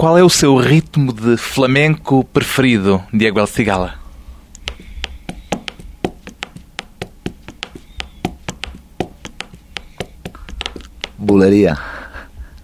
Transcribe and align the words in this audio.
Qual 0.00 0.16
é 0.16 0.24
o 0.24 0.30
seu 0.30 0.56
ritmo 0.56 1.12
de 1.12 1.36
flamenco 1.36 2.24
preferido, 2.24 3.04
Diego 3.12 3.38
El 3.38 3.46
Cigala? 3.46 4.00
Bulería. 11.18 11.78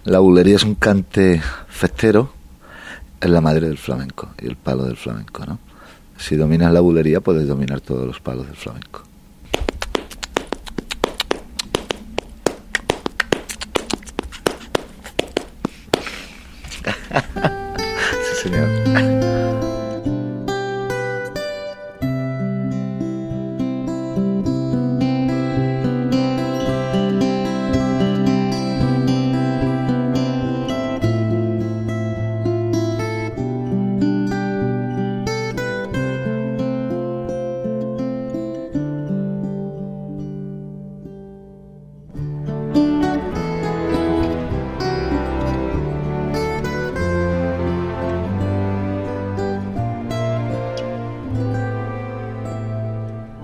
La 0.03 0.17
bulería 0.17 0.55
es 0.55 0.63
un 0.63 0.73
cante 0.73 1.39
festero, 1.67 2.33
es 3.21 3.29
la 3.29 3.39
madre 3.39 3.67
del 3.67 3.77
flamenco 3.77 4.29
y 4.41 4.47
el 4.47 4.55
palo 4.55 4.85
del 4.85 4.97
flamenco, 4.97 5.45
¿no? 5.45 5.59
Si 6.17 6.35
dominas 6.37 6.73
la 6.73 6.79
bulería 6.79 7.21
puedes 7.21 7.47
dominar 7.47 7.81
todos 7.81 8.07
los 8.07 8.19
palos 8.19 8.47
del 8.47 8.55
flamenco. 8.55 9.03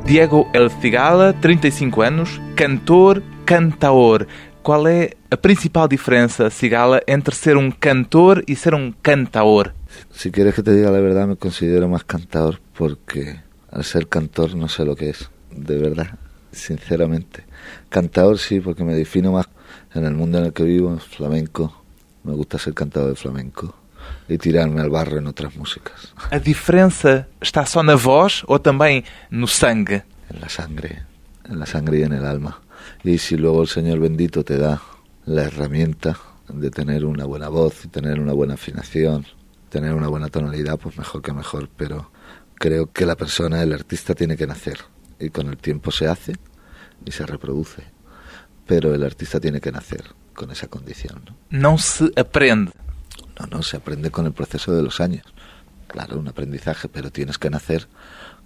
Diego 0.05 0.49
El 0.53 0.69
Cigala, 0.69 1.31
35 1.39 2.01
anos, 2.01 2.41
cantor, 2.55 3.23
cantaor. 3.45 4.27
Qual 4.61 4.85
é 4.85 5.11
a 5.31 5.37
principal 5.37 5.87
diferença, 5.87 6.49
Cigala, 6.49 7.01
entre 7.07 7.33
ser 7.33 7.55
um 7.55 7.71
cantor 7.71 8.43
e 8.45 8.53
ser 8.53 8.75
um 8.75 8.93
cantaor? 9.01 9.73
Si 10.11 10.29
quieres 10.29 10.55
que 10.55 10.61
te 10.61 10.75
diga 10.75 10.91
la 10.91 10.99
verdad, 10.99 11.25
me 11.25 11.37
considero 11.37 11.87
más 11.87 12.03
cantador 12.03 12.59
porque 12.77 13.39
al 13.71 13.85
ser 13.85 14.07
cantor 14.07 14.55
no 14.55 14.67
sé 14.67 14.83
lo 14.83 14.97
que 14.97 15.09
es, 15.09 15.29
de 15.49 15.77
verdad, 15.77 16.19
sinceramente. 16.51 17.45
Cantador 17.87 18.39
sí, 18.39 18.59
porque 18.59 18.83
me 18.83 18.95
defino 18.95 19.31
más 19.31 19.47
en 19.95 20.03
el 20.03 20.15
mundo 20.15 20.37
en 20.37 20.45
el 20.45 20.53
que 20.53 20.63
vivo, 20.63 20.91
en 20.91 20.99
flamenco. 20.99 21.81
Me 22.23 22.33
gusta 22.33 22.59
ser 22.59 22.73
cantador 22.73 23.09
de 23.09 23.15
flamenco 23.15 23.82
e 24.27 24.37
tirarme 24.37 24.81
al 24.81 24.89
barro 24.89 25.17
en 25.17 25.27
otras 25.27 25.55
músicas. 25.55 26.13
A 26.31 26.37
diferença 26.37 27.27
está 27.41 27.65
só 27.65 27.83
na 27.83 27.95
voz 27.95 28.43
ou 28.47 28.59
também 28.59 29.03
no 29.29 29.47
sangue? 29.47 30.03
Sangre, 30.47 31.03
en 31.49 31.59
la 31.59 31.65
sangre 31.65 32.03
en 32.03 32.13
el 32.13 32.25
alma. 32.25 32.61
Y 33.03 33.17
si 33.17 33.37
luego 33.37 33.61
el 33.61 33.67
Señor 33.67 33.99
bendito 33.99 34.43
te 34.43 34.57
da 34.57 34.81
la 35.25 35.43
herramienta 35.43 36.17
de 36.49 36.69
tener 36.69 37.05
una 37.05 37.25
buena 37.25 37.49
voz 37.49 37.85
y 37.85 37.87
tener 37.87 38.19
una 38.19 38.33
buena 38.33 38.55
afinación, 38.55 39.25
tener 39.69 39.93
una 39.93 40.07
buena 40.07 40.29
tonalidad, 40.29 40.79
pues 40.79 40.97
mejor 40.97 41.21
que 41.21 41.33
mejor. 41.33 41.69
Pero 41.77 42.11
creo 42.55 42.91
que 42.91 43.05
la 43.05 43.15
persona, 43.15 43.61
el 43.61 43.73
artista, 43.73 44.13
tiene 44.13 44.37
que 44.37 44.47
nacer. 44.47 44.79
Y 45.19 45.29
con 45.29 45.47
el 45.47 45.57
tiempo 45.57 45.91
se 45.91 46.07
hace 46.07 46.33
y 47.05 47.11
se 47.11 47.25
reproduce. 47.25 47.83
Pero 48.65 48.93
el 48.93 49.03
artista 49.03 49.39
tiene 49.39 49.59
que 49.59 49.71
nacer 49.71 50.03
con 50.33 50.51
esa 50.51 50.67
condición. 50.67 51.21
¿no? 51.25 51.35
Não 51.49 51.77
se 51.77 52.11
aprende. 52.15 52.71
No, 53.39 53.47
no, 53.47 53.63
se 53.63 53.77
aprende 53.77 54.11
con 54.11 54.25
el 54.25 54.33
proceso 54.33 54.73
de 54.73 54.83
los 54.83 54.99
años. 55.01 55.25
Claro, 55.87 56.19
un 56.19 56.27
aprendizaje, 56.27 56.87
pero 56.87 57.11
tienes 57.11 57.37
que 57.37 57.49
nacer 57.49 57.87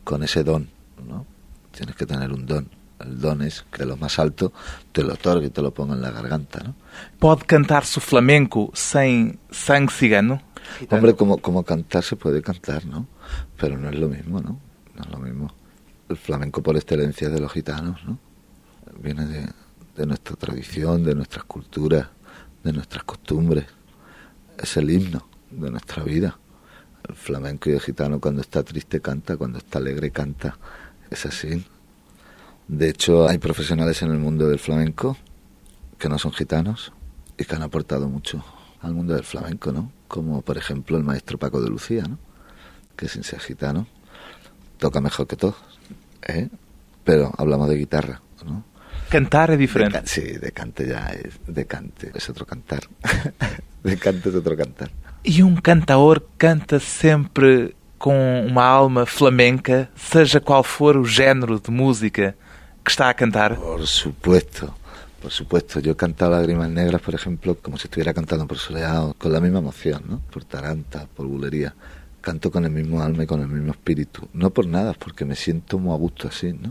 con 0.03 0.23
ese 0.23 0.43
don, 0.43 0.69
¿no? 1.07 1.25
Tienes 1.71 1.95
que 1.95 2.05
tener 2.05 2.31
un 2.31 2.45
don. 2.45 2.69
El 2.99 3.19
don 3.19 3.41
es 3.41 3.65
que 3.71 3.85
lo 3.85 3.95
más 3.97 4.17
alto 4.17 4.51
te 4.91 5.03
lo 5.03 5.13
otorgue 5.13 5.47
y 5.47 5.49
te 5.49 5.61
lo 5.61 5.71
ponga 5.71 5.93
en 5.93 6.01
la 6.01 6.11
garganta, 6.11 6.59
¿no? 6.63 6.75
Pode 7.19 7.45
cantar-se 7.45 7.99
o 7.99 8.01
flamenco 8.01 8.71
sem 8.73 9.37
sangue 9.51 9.91
cigano? 9.91 10.41
Hombre, 10.89 11.15
como, 11.15 11.37
como 11.37 11.63
cantar 11.63 12.03
se 12.03 12.15
puede 12.15 12.41
cantar, 12.41 12.85
¿no? 12.85 13.07
Pero 13.57 13.77
no 13.77 13.89
es 13.89 13.99
lo 13.99 14.09
mismo, 14.09 14.41
¿no? 14.41 14.59
No 14.95 15.03
es 15.03 15.09
lo 15.09 15.19
mismo. 15.19 15.53
El 16.09 16.17
flamenco 16.17 16.63
por 16.63 16.75
excelencia 16.75 17.27
es 17.27 17.33
de 17.33 17.39
los 17.39 17.51
gitanos, 17.51 18.03
¿no? 18.05 18.17
Viene 18.99 19.27
de, 19.27 19.47
de 19.95 20.05
nuestra 20.05 20.35
tradición, 20.35 21.03
de 21.03 21.13
nuestras 21.13 21.43
culturas, 21.45 22.07
de 22.63 22.73
nuestras 22.73 23.03
costumbres. 23.03 23.65
Es 24.57 24.77
el 24.77 24.89
himno 24.89 25.27
de 25.51 25.71
nuestra 25.71 26.03
vida. 26.03 26.37
El 27.07 27.15
flamenco 27.15 27.69
y 27.69 27.73
el 27.73 27.79
gitano 27.79 28.19
cuando 28.19 28.41
está 28.41 28.63
triste 28.63 28.99
canta, 28.99 29.37
cuando 29.37 29.59
está 29.59 29.79
alegre 29.79 30.11
canta. 30.11 30.57
Es 31.09 31.25
así. 31.25 31.65
De 32.67 32.89
hecho, 32.89 33.27
hay 33.27 33.37
profesionales 33.37 34.01
en 34.01 34.11
el 34.11 34.17
mundo 34.17 34.49
del 34.49 34.59
flamenco 34.59 35.15
que 35.97 36.09
no 36.09 36.19
son 36.19 36.33
gitanos 36.33 36.91
y 37.37 37.45
que 37.45 37.55
han 37.55 37.63
aportado 37.63 38.09
mucho 38.09 38.43
al 38.81 38.93
mundo 38.93 39.13
del 39.13 39.23
flamenco, 39.23 39.71
¿no? 39.71 39.91
Como 40.07 40.41
por 40.41 40.57
ejemplo 40.57 40.97
el 40.97 41.03
maestro 41.03 41.37
Paco 41.37 41.61
de 41.61 41.69
Lucía, 41.69 42.03
¿no? 42.03 42.17
Que 42.95 43.07
sin 43.07 43.23
ser 43.23 43.39
gitano 43.39 43.87
toca 44.77 45.01
mejor 45.01 45.27
que 45.27 45.35
todos, 45.35 45.55
¿eh? 46.27 46.49
Pero 47.03 47.31
hablamos 47.37 47.69
de 47.69 47.75
guitarra, 47.75 48.21
¿no? 48.45 48.63
Cantar 49.09 49.49
é 49.49 49.53
De 49.53 49.57
diferente. 49.57 49.93
ca- 49.93 50.03
sí, 50.05 50.21
de 50.21 50.51
cante 50.51 50.85
ya 50.87 51.07
es 51.09 51.33
de 51.47 51.65
cante, 51.65 52.11
es 52.13 52.29
otro 52.29 52.45
cantar. 52.45 52.81
de 53.83 53.97
cante 53.97 54.29
es 54.29 54.35
otro 54.35 54.55
cantar. 54.57 54.89
E 55.23 55.41
um 55.43 55.55
cantaor 55.55 56.21
canta 56.37 56.79
sempre 56.79 57.75
com 57.97 58.45
uma 58.45 58.63
alma 58.63 59.05
flamenca, 59.05 59.89
seja 59.95 60.39
qual 60.39 60.63
for 60.63 60.95
o 60.97 61.03
género 61.05 61.59
de 61.59 61.71
música 61.71 62.35
que 62.83 62.91
está 62.91 63.09
a 63.09 63.13
cantar? 63.13 63.55
Por 63.55 63.85
supuesto, 63.87 64.73
por 65.21 65.31
supuesto. 65.31 65.79
Yo 65.79 65.91
he 65.93 65.95
cantado 65.95 66.31
Lágrimas 66.31 66.69
Negras, 66.69 67.01
por 67.01 67.15
ejemplo, 67.15 67.55
como 67.55 67.77
si 67.77 67.87
estuviera 67.87 68.13
cantando 68.13 68.45
por 68.47 68.57
soleado, 68.57 69.13
con 69.17 69.31
la 69.33 69.39
misma 69.39 69.59
emoción, 69.59 70.03
¿no? 70.07 70.19
Por 70.31 70.43
taranta, 70.45 71.07
por 71.15 71.25
bulería. 71.27 71.73
Canto 72.27 72.51
con 72.51 72.65
el 72.65 72.71
mismo 72.71 73.01
alma 73.01 73.23
y 73.23 73.25
con 73.25 73.39
el 73.39 73.47
mismo 73.47 73.71
espíritu. 73.71 74.27
No 74.33 74.49
por 74.49 74.67
nada, 74.67 74.91
porque 74.93 75.23
me 75.23 75.33
siento 75.33 75.79
muy 75.79 75.93
a 75.93 75.97
gusto 75.97 76.27
así, 76.27 76.51
¿no? 76.51 76.67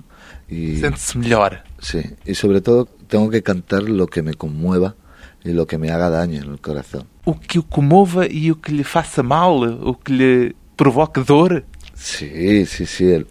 Y, 0.50 0.82
melhor. 1.14 1.62
sí, 1.80 2.02
y 2.26 2.34
sobre 2.34 2.60
todo 2.60 2.84
tengo 2.84 3.30
que 3.30 3.42
cantar 3.42 3.84
lo 3.84 4.06
que 4.06 4.20
me 4.20 4.34
conmueva 4.34 4.96
y 5.44 5.52
lo 5.52 5.66
que 5.66 5.78
me 5.78 5.90
haga 5.90 6.10
daño 6.10 6.42
en 6.42 6.50
el 6.50 6.60
corazón. 6.60 7.06
O 7.24 7.40
que 7.40 7.58
o 7.58 7.62
comova 7.62 8.26
e 8.26 8.50
o 8.52 8.60
que 8.60 8.70
lhe 8.76 8.84
faça 8.84 9.22
mal, 9.22 9.64
o 9.80 9.96
que 9.98 10.12
lhe 10.12 10.54
provoque 10.76 11.24
dor. 11.24 11.64
Sí, 11.94 12.66
sí, 12.66 12.84
sí. 12.84 13.04
el- 13.16 13.26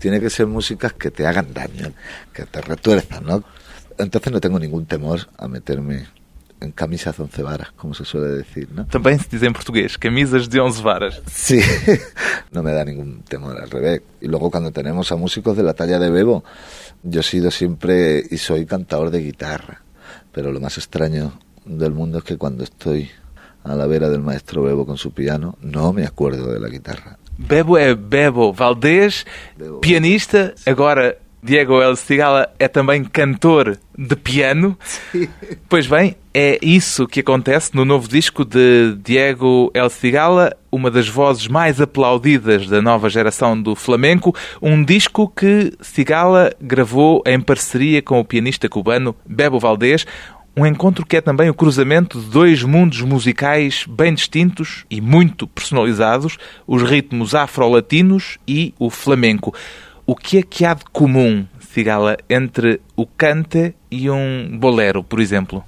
tiene 0.00 0.18
que 0.18 0.30
ser 0.30 0.48
músicas 0.48 0.94
que 0.94 1.12
te 1.12 1.28
hagan 1.28 1.54
daño, 1.54 1.92
que 2.34 2.44
te 2.44 2.60
retuerzan, 2.60 3.24
¿no? 3.24 3.44
Entonces 3.98 4.32
no 4.32 4.40
tengo 4.40 4.58
ningún 4.58 4.84
temor 4.84 5.28
a 5.38 5.46
meterme 5.46 6.06
camisas 6.72 7.16
de 7.16 7.22
once 7.22 7.42
varas, 7.42 7.72
como 7.72 7.94
se 7.94 8.04
suele 8.04 8.28
decir, 8.28 8.68
¿no? 8.72 8.86
Também 8.86 9.18
se 9.18 9.28
diz 9.30 9.42
em 9.42 9.52
português, 9.52 9.96
camisas 9.96 10.48
de 10.48 10.60
11 10.60 10.82
varas. 10.82 11.22
Sí, 11.26 11.60
no 12.52 12.62
me 12.62 12.72
da 12.72 12.84
ningún 12.84 13.22
temor 13.22 13.60
al 13.60 13.70
revés. 13.70 14.02
Y 14.20 14.28
luego 14.28 14.50
cuando 14.50 14.72
tenemos 14.72 15.12
a 15.12 15.16
músicos 15.16 15.56
de 15.56 15.62
la 15.62 15.74
talla 15.74 15.98
de 15.98 16.10
Bebo, 16.10 16.44
yo 17.02 17.20
he 17.20 17.22
sido 17.22 17.50
siempre 17.50 18.22
y 18.30 18.38
soy 18.38 18.66
cantador 18.66 19.10
de 19.10 19.20
guitarra. 19.20 19.82
Pero 20.32 20.52
lo 20.52 20.60
más 20.60 20.78
extraño 20.78 21.38
del 21.64 21.92
mundo 21.92 22.18
es 22.18 22.24
que 22.24 22.36
cuando 22.36 22.64
estoy 22.64 23.10
a 23.64 23.74
la 23.74 23.86
vera 23.86 24.08
del 24.08 24.20
maestro 24.20 24.62
Bebo 24.62 24.86
con 24.86 24.96
su 24.96 25.12
piano, 25.12 25.56
no 25.60 25.92
me 25.92 26.04
acuerdo 26.04 26.52
de 26.52 26.60
la 26.60 26.68
guitarra. 26.68 27.18
Bebo 27.38 27.76
é 27.76 27.94
Bebo 27.94 28.54
Bebo. 28.54 29.80
pianista. 29.80 30.54
Agora, 30.64 31.16
Diego 31.42 31.80
El 31.80 31.94
Cigala 31.94 32.48
é 32.58 32.66
também 32.66 33.04
cantor 33.04 33.78
de 33.96 34.16
piano. 34.16 34.76
Pois 35.68 35.86
bem, 35.86 36.16
é 36.34 36.58
isso 36.60 37.06
que 37.06 37.20
acontece 37.20 37.74
no 37.74 37.84
novo 37.84 38.08
disco 38.08 38.44
de 38.44 38.96
Diego 39.02 39.70
El 39.72 39.88
Cigala, 39.88 40.56
uma 40.72 40.90
das 40.90 41.08
vozes 41.08 41.46
mais 41.46 41.80
aplaudidas 41.80 42.66
da 42.68 42.82
nova 42.82 43.08
geração 43.08 43.60
do 43.60 43.74
flamenco. 43.74 44.34
Um 44.60 44.82
disco 44.82 45.28
que 45.28 45.72
Cigala 45.80 46.52
gravou 46.60 47.22
em 47.26 47.40
parceria 47.40 48.02
com 48.02 48.18
o 48.18 48.24
pianista 48.24 48.68
cubano 48.68 49.14
Bebo 49.24 49.60
Valdez. 49.60 50.04
Um 50.58 50.64
encontro 50.64 51.04
que 51.04 51.18
é 51.18 51.20
também 51.20 51.50
o 51.50 51.54
cruzamento 51.54 52.18
de 52.18 52.30
dois 52.30 52.62
mundos 52.62 53.02
musicais 53.02 53.84
bem 53.86 54.14
distintos 54.14 54.86
e 54.88 55.02
muito 55.02 55.46
personalizados, 55.46 56.38
os 56.66 56.82
ritmos 56.82 57.34
afro-latinos 57.34 58.38
e 58.48 58.72
o 58.78 58.88
flamenco. 58.88 59.54
O 60.08 60.14
que 60.14 60.38
é 60.38 60.42
que 60.44 60.64
há 60.64 60.72
de 60.72 60.84
comum, 60.92 61.48
Cigala, 61.58 62.16
entre 62.28 62.80
o 62.94 63.08
cante 63.08 63.74
e 63.90 64.08
um 64.08 64.56
bolero, 64.56 65.02
por 65.02 65.20
exemplo? 65.20 65.64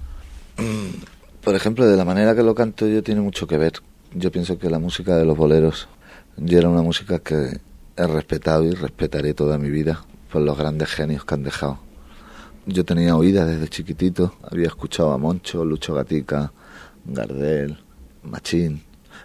Por 1.43 1.57
ejemplo, 1.57 1.85
de 1.85 1.97
la 1.97 2.05
manera 2.05 2.37
que 2.37 2.45
lo 2.45 2.55
canto 2.55 2.87
yo 2.87 3.03
tiene 3.03 3.21
mucho 3.21 3.49
que 3.49 3.59
ver. 3.59 3.73
Yo 4.15 4.31
pienso 4.31 4.57
que 4.57 4.71
la 4.71 4.79
música 4.79 5.17
de 5.17 5.25
los 5.25 5.37
boleros 5.37 5.89
era 6.37 6.69
una 6.69 6.83
música 6.83 7.19
que 7.19 7.59
he 7.97 8.07
respetado 8.07 8.63
y 8.63 8.71
respetaré 8.71 9.35
toda 9.35 9.59
mi 9.59 9.71
vida 9.71 10.05
por 10.31 10.43
los 10.43 10.57
grandes 10.57 10.89
genios 10.89 11.25
que 11.25 11.35
han 11.35 11.43
dejado. 11.43 11.81
Yo 12.65 12.85
tenía 12.85 13.17
oídas 13.17 13.49
desde 13.49 13.67
chiquitito, 13.67 14.37
había 14.49 14.69
escuchado 14.69 15.11
a 15.11 15.19
Moncho, 15.19 15.65
Lucho 15.65 15.95
Gatica, 15.95 16.53
Gardel, 17.05 17.77
Machín, 18.23 18.85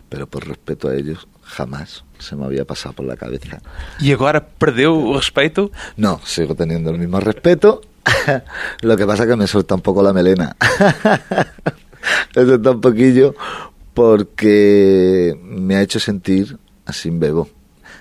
pero 0.10 0.26
por 0.26 0.48
respeto 0.48 0.88
a 0.88 0.96
ellos 0.96 1.28
jamás 1.44 2.04
se 2.24 2.36
me 2.36 2.46
había 2.46 2.66
pasado 2.66 2.96
por 2.96 3.06
la 3.06 3.16
cabeza. 3.16 3.62
¿Y 4.00 4.14
ahora 4.14 4.46
perdió 4.46 5.10
el 5.10 5.16
respeto? 5.16 5.72
No, 5.98 6.20
sigo 6.24 6.56
teniendo 6.56 6.90
el 6.90 6.98
mismo 6.98 7.20
respeto. 7.20 7.82
Lo 8.82 8.98
que 8.98 9.06
pasa 9.06 9.24
es 9.24 9.30
que 9.30 9.36
me 9.36 9.48
suelta 9.48 9.76
un 9.76 9.82
poco 9.82 10.02
la 10.02 10.14
melena. 10.14 10.56
me 12.36 12.46
suelta 12.46 12.72
un 12.72 12.82
poquillo 12.82 13.36
porque 13.94 15.38
me 15.44 15.76
ha 15.76 15.82
hecho 15.82 16.00
sentir 16.00 16.58
así 16.86 17.10
bebo. 17.10 17.50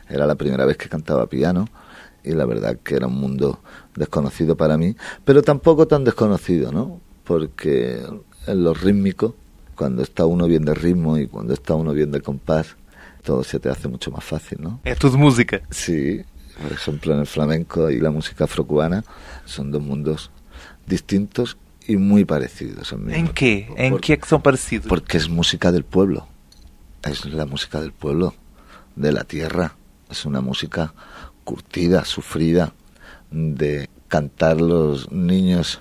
Era 0.09 0.27
la 0.27 0.35
primera 0.35 0.65
vez 0.65 0.77
que 0.77 0.89
cantaba 0.89 1.27
piano 1.27 1.69
y 2.25 2.33
la 2.33 2.47
verdad 2.47 2.79
que 2.83 2.95
era 2.95 3.07
un 3.07 3.19
mundo 3.19 3.61
desconocido 3.95 4.57
para 4.57 4.77
mí, 4.77 4.97
pero 5.25 5.43
tampoco 5.43 5.87
tan 5.87 6.05
desconocido, 6.05 6.73
¿no? 6.73 7.01
Porque 7.25 8.03
en 8.47 8.65
lo 8.65 8.75
rítmico, 8.75 9.35
cuando 9.75 10.03
está 10.03 10.27
uno 10.27 10.47
bien 10.47 10.65
de 10.65 10.75
ritmo 10.75 11.19
y 11.19 11.27
cuando 11.27 11.55
está 11.55 11.75
uno 11.75 11.93
bien 11.93 12.11
de 12.11 12.21
compás, 12.21 12.77
todo 13.23 13.45
se 13.45 13.59
te 13.59 13.69
hace 13.69 13.89
mucho 13.89 14.11
más 14.11 14.25
fácil, 14.25 14.59
¿no? 14.61 14.81
Es 14.85 15.03
música. 15.15 15.61
Sí, 15.71 16.23
por 16.61 16.73
ejemplo 16.73 17.15
en 17.15 17.21
el 17.21 17.27
flamenco 17.27 17.91
y 17.91 17.99
la 17.99 18.11
música 18.11 18.45
afrocubana 18.45 19.05
son 19.45 19.71
dos 19.71 19.83
mundos 19.83 20.31
distintos 20.87 21.57
y 21.87 21.97
muy 21.97 22.25
parecidos. 22.25 22.93
¿En 22.93 23.29
qué? 23.29 23.69
¿En 23.77 23.99
qué 23.99 24.19
son 24.27 24.43
parecidos? 24.43 24.87
Porque 24.89 25.17
es 25.17 25.29
música 25.29 25.73
del 25.73 25.85
pueblo, 25.85 26.29
es 27.05 27.25
la 27.25 27.47
música 27.47 27.81
del 27.81 27.93
pueblo, 27.93 28.35
de 28.97 29.13
la 29.13 29.25
tierra, 29.25 29.77
es 30.11 30.25
una 30.25 30.41
música 30.41 30.95
curtida, 31.45 32.05
sufrida, 32.05 32.75
de 33.31 33.89
cantar 34.09 34.61
los 34.61 35.11
niños 35.11 35.81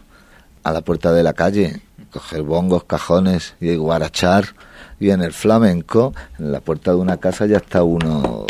a 0.64 0.72
la 0.72 0.82
puerta 0.82 1.12
de 1.12 1.24
la 1.24 1.34
calle, 1.34 1.82
coger 2.12 2.44
bongos, 2.44 2.84
cajones 2.84 3.56
y 3.60 3.76
guarachar. 3.76 4.46
Y 5.00 5.10
en 5.10 5.22
el 5.22 5.34
flamenco, 5.34 6.14
en 6.38 6.52
la 6.52 6.60
puerta 6.60 6.92
de 6.92 6.98
una 6.98 7.18
casa 7.18 7.48
ya 7.48 7.58
está 7.58 7.84
uno 7.84 8.46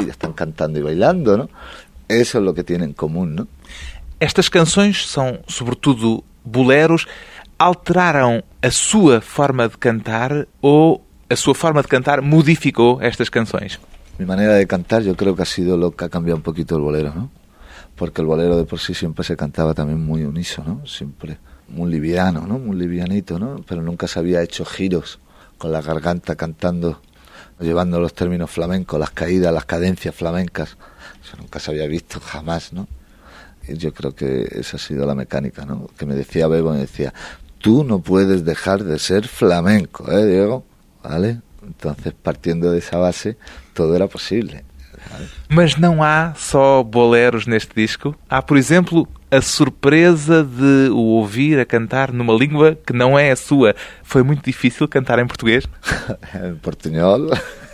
y 0.00 0.08
están 0.08 0.32
cantando 0.32 0.78
y 0.80 0.82
bailando, 0.82 1.36
¿no? 1.36 1.48
Eso 2.08 2.38
es 2.38 2.44
lo 2.44 2.54
que 2.54 2.64
tienen 2.64 2.90
en 2.90 2.94
común, 2.94 3.34
¿no? 3.36 3.46
Estas 4.18 4.48
canções 4.48 5.06
são, 5.06 5.40
sobretudo, 5.46 6.24
boleros. 6.42 7.06
Alteraram 7.58 8.42
a 8.62 8.70
sua 8.70 9.20
forma 9.20 9.68
de 9.68 9.76
cantar 9.76 10.46
ou 10.62 11.04
a 11.28 11.36
sua 11.36 11.54
forma 11.54 11.82
de 11.82 11.88
cantar 11.88 12.22
modificou 12.22 12.98
estas 13.02 13.28
canções? 13.28 13.78
Mi 14.18 14.24
manera 14.24 14.54
de 14.54 14.66
cantar 14.66 15.02
yo 15.02 15.14
creo 15.16 15.36
que 15.36 15.42
ha 15.42 15.46
sido 15.46 15.76
lo 15.76 15.90
que 15.90 16.04
ha 16.04 16.08
cambiado 16.08 16.36
un 16.36 16.42
poquito 16.42 16.76
el 16.76 16.82
bolero, 16.82 17.12
¿no? 17.14 17.30
Porque 17.94 18.22
el 18.22 18.26
bolero 18.26 18.56
de 18.56 18.64
por 18.64 18.78
sí 18.78 18.94
siempre 18.94 19.24
se 19.24 19.36
cantaba 19.36 19.74
también 19.74 20.04
muy 20.04 20.24
unísono, 20.24 20.80
¿no? 20.80 20.86
Siempre 20.86 21.38
muy 21.68 21.90
liviano, 21.90 22.46
¿no? 22.46 22.58
Muy 22.58 22.76
livianito, 22.76 23.38
¿no? 23.38 23.64
Pero 23.66 23.82
nunca 23.82 24.06
se 24.06 24.18
había 24.18 24.42
hecho 24.42 24.64
giros 24.64 25.18
con 25.58 25.72
la 25.72 25.82
garganta 25.82 26.36
cantando, 26.36 27.00
llevando 27.60 28.00
los 28.00 28.14
términos 28.14 28.50
flamencos, 28.50 28.98
las 29.00 29.10
caídas, 29.10 29.52
las 29.52 29.64
cadencias 29.64 30.14
flamencas. 30.14 30.76
Eso 31.24 31.36
nunca 31.38 31.58
se 31.58 31.70
había 31.70 31.86
visto 31.86 32.20
jamás, 32.20 32.72
¿no? 32.72 32.86
Y 33.68 33.76
yo 33.76 33.92
creo 33.92 34.14
que 34.14 34.46
esa 34.52 34.76
ha 34.76 34.80
sido 34.80 35.06
la 35.06 35.14
mecánica, 35.14 35.64
¿no? 35.64 35.88
Que 35.96 36.06
me 36.06 36.14
decía 36.14 36.46
Bebo, 36.46 36.72
me 36.72 36.78
decía, 36.78 37.12
tú 37.58 37.84
no 37.84 37.98
puedes 37.98 38.44
dejar 38.44 38.84
de 38.84 38.98
ser 38.98 39.26
flamenco, 39.26 40.10
¿eh, 40.10 40.26
Diego? 40.26 40.64
¿Vale? 41.02 41.40
Entonces, 41.62 42.12
partiendo 42.14 42.70
de 42.70 42.78
esa 42.78 42.98
base, 42.98 43.36
todo 43.74 43.96
era 43.96 44.06
posible. 44.06 44.64
Mas 45.48 45.76
não 45.76 46.02
há 46.02 46.34
só 46.34 46.82
boleros 46.82 47.46
neste 47.46 47.74
disco. 47.74 48.14
Há, 48.28 48.42
por 48.42 48.56
exemplo, 48.56 49.08
a 49.30 49.40
surpresa 49.40 50.42
de 50.42 50.90
o 50.90 50.98
ouvir 50.98 51.58
a 51.58 51.64
cantar 51.64 52.12
numa 52.12 52.34
língua 52.34 52.78
que 52.86 52.92
não 52.92 53.18
é 53.18 53.30
a 53.30 53.36
sua. 53.36 53.74
Foi 54.02 54.22
muito 54.22 54.44
difícil 54.44 54.88
cantar 54.88 55.18
em 55.18 55.26
português? 55.26 55.64
en 56.34 56.56
portuñol. 56.56 57.30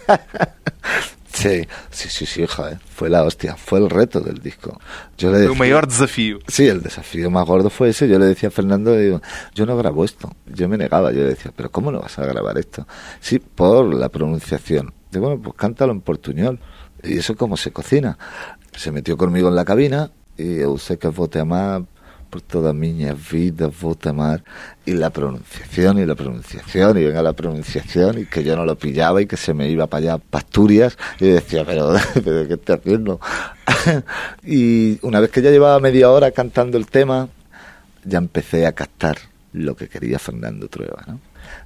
Sí, 1.32 1.66
sí, 1.90 2.08
sí, 2.10 2.26
sí, 2.26 2.46
joder. 2.46 2.78
Fue 2.94 3.08
la 3.08 3.24
hostia, 3.24 3.56
fue 3.56 3.78
el 3.78 3.88
reto 3.88 4.20
del 4.20 4.38
disco. 4.38 4.78
Yo 5.16 5.30
le 5.30 5.38
decía, 5.38 5.52
el 5.52 5.58
mayor 5.58 5.88
desafío. 5.88 6.38
Sí, 6.46 6.68
el 6.68 6.82
desafío 6.82 7.30
más 7.30 7.46
gordo 7.46 7.70
fue 7.70 7.88
ese. 7.88 8.06
Yo 8.06 8.18
le 8.18 8.26
decía 8.26 8.50
a 8.50 8.52
Fernando, 8.52 8.94
digo, 8.96 9.22
yo 9.54 9.64
no 9.64 9.76
grabo 9.76 10.04
esto. 10.04 10.30
Yo 10.46 10.68
me 10.68 10.76
negaba, 10.76 11.10
yo 11.10 11.22
le 11.22 11.30
decía, 11.30 11.50
pero 11.56 11.70
¿cómo 11.70 11.90
no 11.90 12.00
vas 12.00 12.18
a 12.18 12.26
grabar 12.26 12.58
esto? 12.58 12.86
Sí, 13.20 13.38
por 13.38 13.94
la 13.94 14.10
pronunciación. 14.10 14.92
Digo, 15.10 15.26
bueno, 15.26 15.42
pues 15.42 15.56
cántalo 15.56 15.92
en 15.92 16.02
portuñol. 16.02 16.60
¿Y 17.02 17.18
eso 17.18 17.36
cómo 17.36 17.56
se 17.56 17.72
cocina? 17.72 18.18
Se 18.76 18.90
metió 18.90 19.16
conmigo 19.16 19.48
en 19.48 19.56
la 19.56 19.64
cabina 19.64 20.10
y 20.36 20.58
yo 20.58 20.78
sé 20.78 20.98
que 20.98 21.08
vote 21.08 21.40
a 21.40 21.44
más 21.44 21.82
por 22.32 22.40
toda 22.40 22.72
mi 22.72 22.94
vida 23.30 23.70
voy 23.82 23.94
amar 24.04 24.42
y 24.86 24.92
la 24.92 25.10
pronunciación 25.10 25.98
y 25.98 26.06
la 26.06 26.14
pronunciación 26.14 26.96
y 26.96 27.04
venga 27.04 27.20
la 27.20 27.34
pronunciación 27.34 28.20
y 28.20 28.24
que 28.24 28.42
yo 28.42 28.56
no 28.56 28.64
lo 28.64 28.74
pillaba 28.76 29.20
y 29.20 29.26
que 29.26 29.36
se 29.36 29.52
me 29.52 29.68
iba 29.68 29.86
para 29.86 30.14
allá 30.14 30.18
pasturias 30.18 30.96
y 31.20 31.26
decía 31.26 31.62
pero, 31.66 31.92
pero 32.24 32.48
qué 32.48 32.54
estoy 32.54 32.76
haciendo 32.76 33.20
y 34.46 34.98
una 35.02 35.20
vez 35.20 35.30
que 35.30 35.42
ya 35.42 35.50
llevaba 35.50 35.78
media 35.78 36.10
hora 36.10 36.30
cantando 36.30 36.78
el 36.78 36.86
tema 36.86 37.28
ya 38.02 38.16
empecé 38.16 38.66
a 38.66 38.72
captar 38.72 39.18
lo 39.52 39.76
que 39.76 39.88
quería 39.88 40.18
Fernando 40.18 40.68
Trueba 40.68 41.02
¿no? 41.06 41.20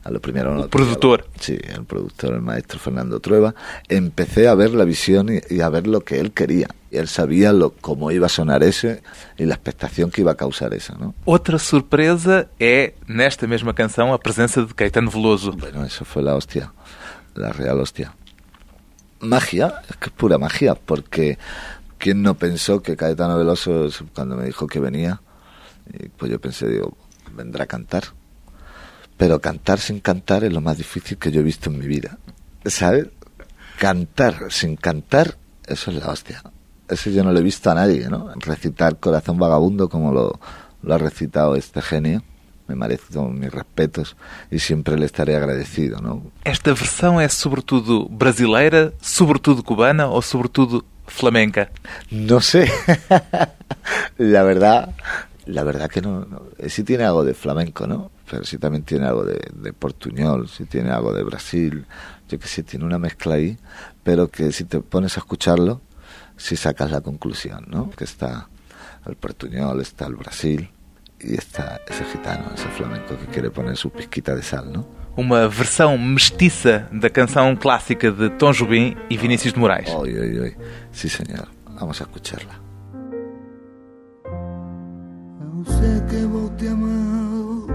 a 0.05 0.11
lo 0.11 0.21
primero 0.21 0.62
el 0.62 0.69
productor. 0.69 1.27
sí 1.41 1.59
el 1.62 1.85
productor 1.85 2.35
el 2.35 2.41
maestro 2.41 2.79
Fernando 2.79 3.21
Trueba. 3.21 3.55
Empecé 3.88 4.49
a 4.49 4.55
ver 4.55 4.73
la 4.75 4.85
visión 4.85 5.29
y, 5.29 5.61
a 5.61 5.69
ver 5.69 5.87
lo 5.87 6.00
que 6.00 6.19
él 6.19 6.33
quería. 6.33 6.69
Y 6.91 6.97
él 6.97 7.09
sabía 7.09 7.53
lo, 7.53 7.71
cómo 7.71 8.11
iba 8.11 8.27
a 8.27 8.29
sonar 8.29 8.62
ese 8.62 9.03
y 9.37 9.44
la 9.44 9.55
expectación 9.55 10.11
que 10.11 10.23
iba 10.23 10.33
a 10.33 10.37
causar 10.37 10.73
eso 10.75 10.94
¿no? 10.99 11.15
Outra 11.25 11.59
surpresa 11.59 12.49
é 12.59 12.94
nesta 13.09 13.47
mesma 13.47 13.75
canção 13.75 14.12
a 14.12 14.19
presença 14.19 14.62
de 14.62 14.75
Caetano 14.75 15.11
Veloso. 15.11 15.53
Bueno 15.53 15.85
eso 15.85 16.05
fue 16.05 16.23
la 16.23 16.35
hostia 16.35 16.73
la 17.35 17.53
real 17.53 17.81
hostia. 17.81 18.15
Magia 19.21 19.82
es 19.89 19.97
que 19.97 20.06
es 20.06 20.12
pura 20.12 20.39
magia 20.39 20.75
porque 20.75 21.39
quién 21.99 22.23
no 22.23 22.35
pensó 22.35 22.82
que 22.82 22.97
Caetano 22.97 23.39
Veloso 23.39 23.89
cuando 24.15 24.37
me 24.37 24.47
dijo 24.47 24.67
que 24.67 24.81
venía 24.81 25.21
pues 26.17 26.31
yo 26.31 26.41
pensé 26.41 26.69
digo 26.69 26.97
vendrá 27.34 27.64
a 27.64 27.67
cantar 27.67 28.05
pero 29.17 29.40
cantar 29.40 29.78
sin 29.78 30.00
cantar 30.00 30.44
es 30.44 30.52
lo 30.52 30.61
más 30.61 30.76
difícil 30.76 31.17
que 31.19 31.31
yo 31.31 31.40
he 31.40 31.44
visto 31.44 31.70
en 31.70 31.78
mi 31.78 31.87
vida. 31.87 32.19
¿Sabes? 32.64 33.08
Cantar 33.78 34.50
sin 34.50 34.76
cantar, 34.76 35.37
eso 35.67 35.90
es 35.90 35.96
la 35.96 36.11
hostia. 36.11 36.43
Eso 36.88 37.11
yo 37.11 37.25
no 37.25 37.32
lo 37.32 37.38
he 37.38 37.43
visto 37.43 37.70
a 37.70 37.75
nadie, 37.75 38.08
¿no? 38.08 38.31
Recitar 38.37 38.99
Corazón 38.99 39.38
Vagabundo 39.38 39.88
como 39.88 40.12
lo, 40.12 40.38
lo 40.82 40.94
ha 40.94 40.99
recitado 40.99 41.56
este 41.56 41.82
genio. 41.82 42.23
Me 42.69 42.75
merece 42.75 43.19
mis 43.20 43.52
respetos 43.52 44.17
y 44.50 44.58
siempre 44.58 44.99
le 44.99 45.06
estaré 45.06 45.37
agradecido, 45.37 46.00
¿no? 46.00 46.22
Esta 46.44 46.72
versión 46.72 47.20
es 47.20 47.32
sobretudo 47.32 48.06
brasileira, 48.08 48.93
sobretudo 49.01 49.62
cubana 49.62 50.08
o 50.08 50.20
sobretudo 50.20 50.84
flamenca? 51.06 51.70
No 52.10 52.41
sé. 52.41 52.70
la 54.19 54.43
verdad, 54.43 54.94
la 55.46 55.62
verdad 55.62 55.88
que 55.88 56.03
no, 56.03 56.24
no, 56.24 56.43
sí 56.69 56.82
tiene 56.82 57.05
algo 57.05 57.24
de 57.24 57.34
flamenco, 57.34 57.86
¿no? 57.86 58.10
Pero 58.29 58.44
sí 58.44 58.58
también 58.58 58.82
tiene 58.82 59.06
algo 59.06 59.24
de, 59.24 59.41
de 59.55 59.72
portuñol, 59.72 60.48
sí 60.48 60.65
tiene 60.65 60.91
algo 60.91 61.12
de 61.12 61.22
Brasil, 61.22 61.86
yo 62.29 62.38
que 62.38 62.48
sé, 62.48 62.62
tiene 62.65 62.84
una 62.84 62.98
mezcla 62.98 63.36
ahí, 63.36 63.56
pero 64.03 64.29
que 64.29 64.53
si 64.53 64.65
te 64.65 64.81
pones 64.81 65.17
a 65.17 65.20
escucharlo, 65.20 65.81
sí 66.36 66.56
sacas 66.56 66.91
la 66.91 67.00
conclusión, 67.00 67.67
¿no? 67.69 67.91
Que 67.91 68.05
está 68.05 68.48
el 69.06 69.17
portuñol, 69.17 69.81
está 69.81 70.06
el 70.06 70.17
Brasil 70.17 70.69
y 71.20 71.34
está 71.34 71.81
ese 71.88 72.05
gitano, 72.05 72.50
ese 72.55 72.69
flamenco 72.69 73.17
que 73.17 73.26
quiere 73.26 73.50
poner 73.50 73.76
su 73.76 73.91
pizquita 73.91 74.34
de 74.34 74.43
sal, 74.43 74.72
¿no? 74.72 74.86
Uma 75.17 75.48
versão 75.48 75.96
mestiça 75.96 76.86
da 76.93 77.08
canção 77.08 77.56
clássica 77.56 78.12
de 78.12 78.29
Tom 78.31 78.53
Jobim 78.53 78.94
e 79.08 79.17
Vinícius 79.17 79.55
de 79.55 79.58
Moraes. 79.58 79.88
Oy, 79.88 80.19
oy, 80.19 80.41
oy. 80.41 80.56
Sí, 80.93 81.08
señor. 81.08 81.48
Vamos 81.81 82.03
a 82.03 82.05
escucharla. 82.05 82.66
Sé 85.67 86.03
que 86.08 86.25
vos 86.27 86.56
te 86.56 86.69
amado. 86.69 87.67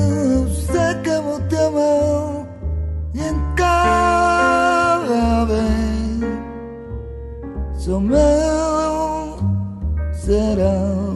sé 0.73 1.01
que 1.03 1.19
vos 1.19 1.41
te 1.49 1.59
amado. 1.59 2.47
Y 3.15 3.21
en 3.21 3.37
cada 3.55 5.45
vez 5.45 6.25
someo 7.79 9.37
será 10.13 11.12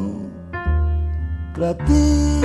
pra 1.57 1.73
ti 1.73 2.41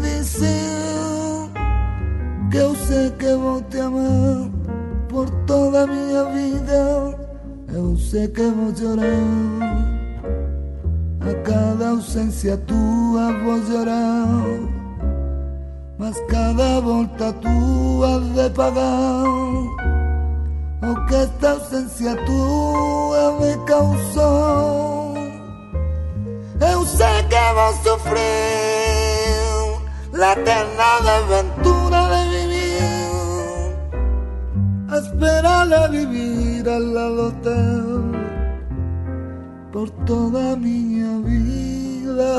dizer 0.00 1.50
que 2.48 2.56
eu 2.58 2.76
sei 2.76 3.10
que 3.10 3.34
vou 3.34 3.60
te 3.62 3.80
amar 3.80 4.48
por 5.08 5.28
toda 5.46 5.82
a 5.82 5.86
minha 5.86 6.24
vida. 6.26 7.18
Eu 7.74 7.96
sei 7.96 8.28
que 8.28 8.42
vou 8.42 8.72
chorar 8.74 9.02
a 11.20 11.34
cada 11.42 11.88
ausência 11.88 12.56
tua 12.58 13.32
vou 13.42 13.60
chorar 13.66 14.86
mas 15.98 16.16
cada 16.28 16.80
volta 16.80 17.32
tu 17.32 18.04
has 18.04 18.22
de 18.34 18.50
pagar 18.50 19.24
o 20.82 21.06
que 21.06 21.14
esta 21.16 21.50
ausencia 21.50 22.14
tua 22.24 23.40
me 23.40 23.56
causou. 23.66 24.95
Eu 26.60 26.86
sei 26.86 27.22
que 27.28 27.52
vou 27.54 27.72
sofrer 27.82 28.26
la 30.12 30.32
eterna 30.32 30.96
aventura 31.18 32.08
de 32.08 32.24
vivir, 32.30 33.76
a 34.88 34.98
esperar 34.98 35.72
a 35.72 35.86
vivir 35.88 36.64
lado 36.64 37.32
teu 37.42 38.26
por 39.72 39.90
toda 40.06 40.56
minha 40.56 41.20
vida. 41.20 42.38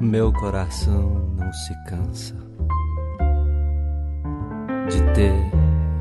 Meu 0.00 0.32
coração 0.32 1.34
não 1.36 1.52
se 1.52 1.74
cansa 1.88 2.36
de 4.88 5.02
ter 5.12 5.34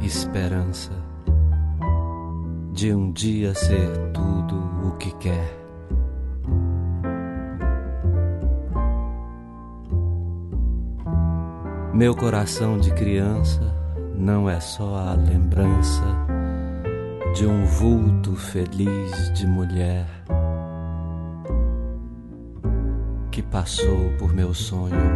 esperança 0.02 1.03
de 2.74 2.92
um 2.92 3.12
dia 3.12 3.54
ser 3.54 4.12
tudo 4.12 4.88
o 4.88 4.98
que 4.98 5.12
quer. 5.18 5.64
Meu 11.94 12.16
coração 12.16 12.80
de 12.80 12.92
criança 12.96 13.62
não 14.18 14.50
é 14.50 14.60
só 14.60 14.96
a 14.96 15.14
lembrança 15.14 16.04
de 17.36 17.46
um 17.46 17.64
vulto 17.64 18.36
feliz 18.36 19.32
de 19.34 19.46
mulher 19.46 20.08
que 23.30 23.44
passou 23.44 24.10
por 24.18 24.34
meu 24.34 24.52
sonho 24.52 25.14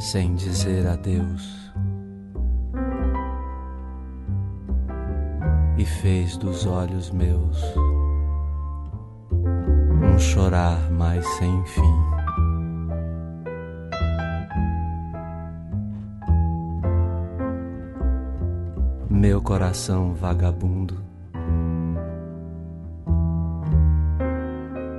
sem 0.00 0.34
dizer 0.34 0.88
adeus. 0.88 1.63
E 5.76 5.84
fez 5.84 6.36
dos 6.36 6.66
olhos 6.66 7.10
meus 7.10 7.62
um 9.32 10.18
chorar 10.18 10.90
mais 10.90 11.26
sem 11.26 11.64
fim. 11.64 12.04
Meu 19.10 19.40
coração 19.40 20.14
vagabundo 20.14 21.02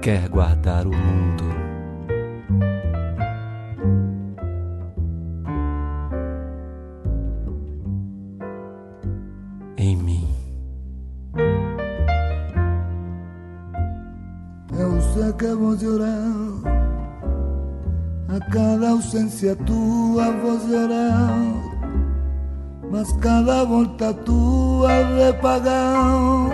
quer 0.01 0.27
guardar 0.29 0.86
o 0.86 0.91
mundo 0.91 1.64
ausencia 19.45 19.55
tua 19.65 20.31
vos 20.41 20.63
llorar, 20.67 21.37
mas 22.91 23.11
cada 23.21 23.63
volta 23.63 24.13
tua 24.25 25.03
de 25.03 25.33
pagar 25.39 26.49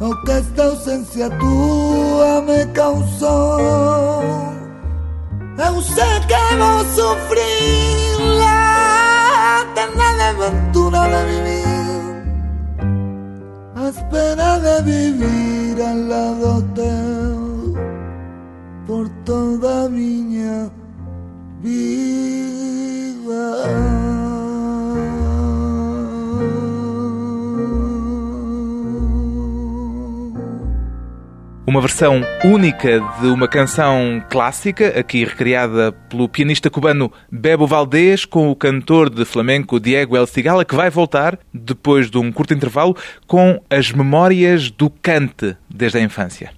o 0.00 0.24
que 0.24 0.32
esta 0.32 0.64
ausencia 0.64 1.28
tua 1.30 2.42
me 2.42 2.66
causou. 2.72 4.22
Eu 5.58 5.82
sei 5.82 6.20
que 6.28 6.56
vou 6.56 6.84
sofrer 6.94 8.16
la 8.38 9.64
eterna 9.72 10.28
aventura 10.28 11.00
de 11.08 11.20
vivir, 11.26 11.64
a 13.74 13.88
espera 13.88 14.60
de 14.60 14.82
vivir 14.82 15.82
al 15.82 16.08
lado 16.08 16.62
teu 16.74 17.74
por 18.86 19.08
toda 19.24 19.88
minha 19.88 20.77
Uma 31.66 31.80
versão 31.80 32.22
única 32.44 33.00
de 33.20 33.26
uma 33.26 33.48
canção 33.48 34.22
clássica, 34.30 34.98
aqui 34.98 35.24
recriada 35.24 35.90
pelo 36.08 36.28
pianista 36.28 36.70
cubano 36.70 37.12
Bebo 37.30 37.66
Valdés, 37.66 38.24
com 38.24 38.48
o 38.50 38.56
cantor 38.56 39.10
de 39.10 39.24
flamenco 39.24 39.80
Diego 39.80 40.16
El 40.16 40.28
Cigala, 40.28 40.64
que 40.64 40.76
vai 40.76 40.90
voltar, 40.90 41.38
depois 41.52 42.08
de 42.08 42.18
um 42.18 42.30
curto 42.30 42.54
intervalo, 42.54 42.96
com 43.26 43.60
as 43.68 43.90
memórias 43.90 44.70
do 44.70 44.88
cante 44.88 45.56
desde 45.68 45.98
a 45.98 46.00
infância. 46.00 46.52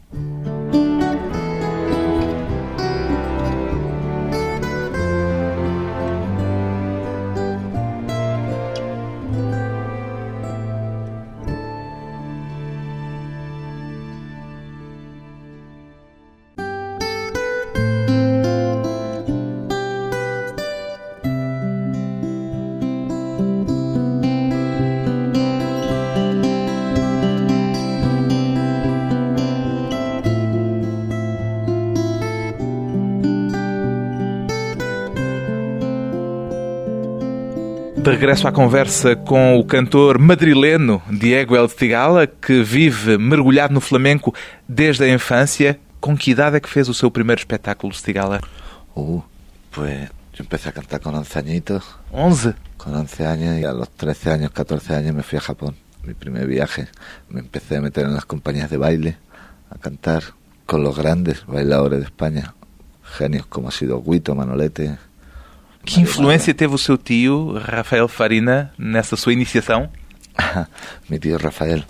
De 38.11 38.17
regresso 38.17 38.49
à 38.49 38.51
conversa 38.51 39.15
com 39.15 39.57
o 39.57 39.65
cantor 39.65 40.19
madrileno 40.19 41.01
Diego 41.09 41.57
El 41.57 41.69
Tigala, 41.69 42.27
que 42.27 42.61
vive 42.61 43.17
mergulhado 43.17 43.73
no 43.73 43.81
flamenco 43.81 44.35
desde 44.69 45.05
a 45.05 45.15
infância. 45.15 45.79
Com 46.01 46.17
que 46.17 46.33
idade 46.33 46.57
é 46.57 46.61
que 46.61 46.69
fez 46.69 46.89
o 46.89 46.93
seu 46.93 47.09
primeiro 47.09 47.39
espetáculo, 47.39 47.95
Tigala? 47.95 48.41
Uh, 48.97 49.23
pues 49.71 50.09
yo 50.35 50.43
empecé 50.43 50.71
a 50.71 50.73
cantar 50.73 50.99
con 50.99 51.15
11 51.15 51.39
añitos. 51.39 51.85
¿11? 52.13 52.57
Con 52.77 52.97
11 52.97 53.27
años 53.27 53.61
y 53.61 53.65
a 53.65 53.73
los 53.73 53.89
13 53.91 54.33
años, 54.33 54.51
14 54.51 54.93
años 54.93 55.15
me 55.15 55.23
fui 55.23 55.39
a 55.39 55.43
Japón. 55.43 55.77
Mi 56.03 56.15
primer 56.15 56.49
viaje. 56.49 56.89
Me 57.29 57.39
empecé 57.39 57.77
a 57.77 57.81
meter 57.81 58.07
en 58.07 58.15
las 58.15 58.25
compañías 58.25 58.71
de 58.71 58.77
baile, 58.77 59.19
a 59.71 59.79
cantar 59.79 60.25
con 60.67 60.83
los 60.83 60.99
grandes 60.99 61.47
bailadores 61.47 62.01
de 62.01 62.07
España. 62.07 62.55
Genios 63.05 63.47
como 63.47 63.69
ha 63.69 63.71
sido 63.71 64.03
Guito, 64.03 64.35
Manolete, 64.35 64.99
Que 65.85 66.01
influência 66.01 66.55
teve 66.55 66.75
o 66.75 66.79
seu 66.79 66.97
tio, 66.99 67.55
Rafael 67.59 68.07
Farina, 68.07 68.73
nessa 68.79 69.17
sua 69.17 69.33
iniciação? 69.33 69.89
Mi 71.09 71.19
tío 71.19 71.39
Rafael, 71.39 71.85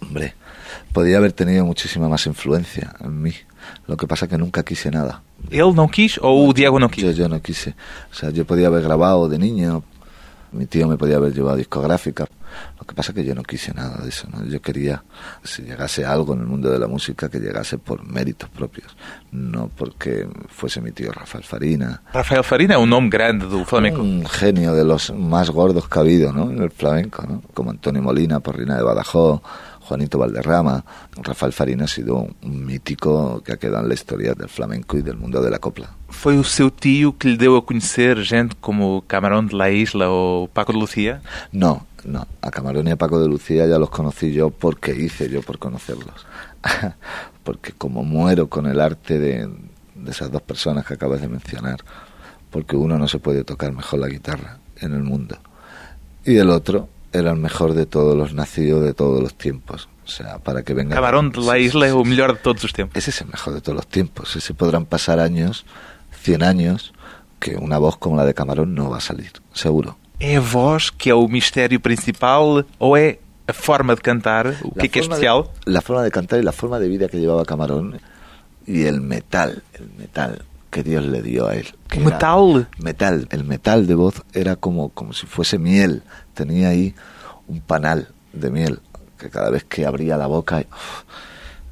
hombre, 0.00 0.34
podía 0.92 1.18
haber 1.18 1.32
tenido 1.32 1.64
muchísima 1.64 2.08
más 2.08 2.26
influencia 2.26 2.94
en 3.00 3.22
mí. 3.22 3.34
Lo 3.88 3.96
que 3.96 4.06
pasa 4.06 4.28
que 4.28 4.38
nunca 4.38 4.62
quise 4.62 4.90
nada. 4.90 5.22
Ele 5.50 5.72
não 5.72 5.88
quis 5.88 6.18
ou 6.18 6.48
o 6.48 6.52
Diego 6.52 6.78
não 6.78 6.88
quis? 6.88 7.04
Yo, 7.04 7.10
yo 7.12 7.28
no 7.28 7.40
quise. 7.40 7.74
O 8.12 8.14
sea, 8.14 8.30
yo 8.30 8.44
podía 8.44 8.68
haber 8.68 8.82
grabado 8.82 9.28
de 9.28 9.38
niño, 9.38 9.82
mi 10.52 10.66
tío 10.66 10.86
me 10.86 10.96
podía 10.96 11.16
haber 11.16 11.32
llevado 11.32 11.56
discográfica. 11.56 12.28
Lo 12.78 12.86
que 12.86 12.94
pasa 12.94 13.12
es 13.12 13.16
que 13.16 13.24
yo 13.24 13.34
no 13.34 13.42
quise 13.42 13.72
nada 13.74 14.02
de 14.02 14.08
eso, 14.08 14.28
¿no? 14.30 14.44
Yo 14.44 14.60
quería, 14.60 15.02
si 15.42 15.62
llegase 15.62 16.04
algo 16.04 16.34
en 16.34 16.40
el 16.40 16.46
mundo 16.46 16.70
de 16.70 16.78
la 16.78 16.86
música, 16.86 17.28
que 17.28 17.38
llegase 17.38 17.78
por 17.78 18.04
méritos 18.04 18.48
propios, 18.50 18.96
no 19.32 19.70
porque 19.74 20.28
fuese 20.48 20.80
mi 20.80 20.92
tío 20.92 21.12
Rafael 21.12 21.44
Farina. 21.44 22.02
Rafael 22.12 22.44
Farina 22.44 22.74
es 22.74 22.80
un 22.80 22.90
nombre 22.90 23.18
grande 23.18 23.46
del 23.46 23.64
flamenco. 23.64 24.02
Un 24.02 24.26
genio 24.26 24.74
de 24.74 24.84
los 24.84 25.12
más 25.12 25.50
gordos 25.50 25.88
que 25.88 25.98
ha 25.98 26.02
habido, 26.02 26.32
¿no? 26.32 26.50
En 26.50 26.62
el 26.62 26.70
flamenco, 26.70 27.22
¿no? 27.26 27.42
Como 27.54 27.70
Antonio 27.70 28.02
Molina, 28.02 28.40
Porrina 28.40 28.76
de 28.76 28.82
Badajoz, 28.82 29.40
Juanito 29.86 30.18
Valderrama. 30.18 30.84
Rafael 31.22 31.52
Farina 31.52 31.84
ha 31.84 31.88
sido 31.88 32.28
un 32.42 32.66
mítico 32.66 33.42
que 33.42 33.52
ha 33.52 33.56
quedado 33.56 33.82
en 33.82 33.88
la 33.88 33.94
historia 33.94 34.34
del 34.34 34.48
flamenco 34.48 34.96
y 34.96 35.02
del 35.02 35.16
mundo 35.16 35.40
de 35.40 35.50
la 35.50 35.58
copla. 35.58 35.90
Foi 36.08 36.38
o 36.38 36.44
seu 36.44 36.70
tio 36.70 37.12
que 37.18 37.28
lhe 37.28 37.36
deu 37.36 37.56
a 37.56 37.66
conhecer 37.66 38.22
gente 38.22 38.54
como 38.60 39.02
Camarón 39.06 39.48
de 39.48 39.56
la 39.56 39.70
Isla 39.70 40.08
ou 40.08 40.48
Paco 40.48 40.72
de 40.72 40.78
Lucía? 40.78 41.20
No, 41.52 41.86
no. 42.06 42.26
A 42.40 42.50
Camarón 42.50 42.88
y 42.88 42.92
a 42.92 42.96
Paco 42.96 43.20
de 43.20 43.28
Lucía 43.28 43.66
ya 43.66 43.78
los 43.78 43.90
conocí 43.90 44.32
yo 44.32 44.50
porque 44.50 44.94
hice 44.94 45.28
yo 45.28 45.42
por 45.42 45.58
conocerlos. 45.58 46.26
porque 47.44 47.72
como 47.72 48.02
muero 48.04 48.48
con 48.48 48.66
el 48.66 48.80
arte 48.80 49.18
de, 49.18 49.48
de 49.94 50.10
esas 50.10 50.30
dos 50.30 50.42
personas 50.42 50.86
que 50.86 50.94
acabas 50.94 51.20
de 51.20 51.28
mencionar, 51.28 51.78
porque 52.50 52.76
uno 52.76 52.98
no 52.98 53.08
se 53.08 53.18
puede 53.18 53.44
tocar 53.44 53.72
mejor 53.72 54.00
la 54.00 54.08
guitarra 54.08 54.58
en 54.80 54.94
el 54.94 55.02
mundo. 55.02 55.36
Y 56.24 56.36
el 56.36 56.50
otro 56.50 56.88
era 57.12 57.30
el 57.30 57.36
mejor 57.36 57.74
de 57.74 57.86
todos 57.86 58.16
los 58.16 58.34
nacidos 58.34 58.82
de 58.82 58.94
todos 58.94 59.22
los 59.22 59.34
tiempos. 59.34 59.88
O 60.04 60.08
sea, 60.08 60.38
para 60.38 60.62
que 60.62 60.74
venga... 60.74 60.94
Camarón 60.94 61.32
de 61.32 61.40
la 61.40 61.58
Isla 61.58 61.94
o 61.94 62.04
sí, 62.04 62.10
melhor 62.10 62.34
de 62.34 62.40
todos 62.40 62.64
os 62.64 62.72
tempos. 62.72 62.96
Ese 62.96 63.10
es 63.10 63.20
el 63.20 63.28
mejor 63.28 63.54
de 63.54 63.60
todos 63.60 63.76
los 63.76 63.86
tiempos. 63.88 64.36
Ese 64.36 64.54
podrán 64.54 64.86
pasar 64.86 65.18
años, 65.18 65.66
100 66.22 66.42
años, 66.42 66.92
que 67.40 67.56
una 67.56 67.78
voz 67.78 67.96
como 67.96 68.16
la 68.16 68.24
de 68.24 68.34
Camarón 68.34 68.74
no 68.74 68.90
va 68.90 68.98
a 68.98 69.00
salir, 69.00 69.32
seguro. 69.52 69.96
É 70.18 70.36
a 70.36 70.40
voz 70.40 70.90
que 70.90 71.10
é 71.10 71.14
o 71.14 71.28
mistério 71.28 71.78
principal 71.80 72.64
ou 72.78 72.96
é 72.96 73.18
a 73.46 73.52
forma 73.52 73.94
de 73.94 74.00
cantar? 74.02 74.46
O 74.64 74.72
que 74.72 74.86
é 74.86 74.88
que 74.88 74.98
é 74.98 75.02
forma 75.02 75.14
especial? 75.16 75.52
de- 75.64 75.72
la 75.72 75.80
forma 75.82 76.02
de 76.02 76.10
cantar 76.10 76.38
y 76.40 76.42
la 76.42 76.52
forma 76.52 76.78
de 76.78 76.88
vida 76.88 77.08
que 77.08 77.18
llevaba 77.18 77.44
Camarón 77.44 78.00
y 78.66 78.82
el 78.84 79.00
metal, 79.00 79.62
el 79.74 79.88
metal 79.98 80.42
que 80.70 80.82
Dios 80.82 81.04
le 81.04 81.22
dio 81.22 81.46
a 81.46 81.54
él. 81.54 81.66
que 81.88 82.00
Metal? 82.00 82.68
metal, 82.78 83.28
el 83.30 83.44
metal 83.44 83.86
de 83.86 83.94
voz 83.94 84.22
era 84.32 84.56
como, 84.56 84.88
como 84.90 85.12
si 85.12 85.26
fuese 85.26 85.58
miel. 85.58 86.02
Tenía 86.34 86.68
ahí 86.70 86.94
un 87.46 87.60
panal 87.60 88.08
de 88.32 88.50
miel 88.50 88.80
que 89.18 89.30
cada 89.30 89.50
vez 89.50 89.64
que 89.64 89.86
abría 89.86 90.16
la 90.16 90.26
boca 90.26 90.64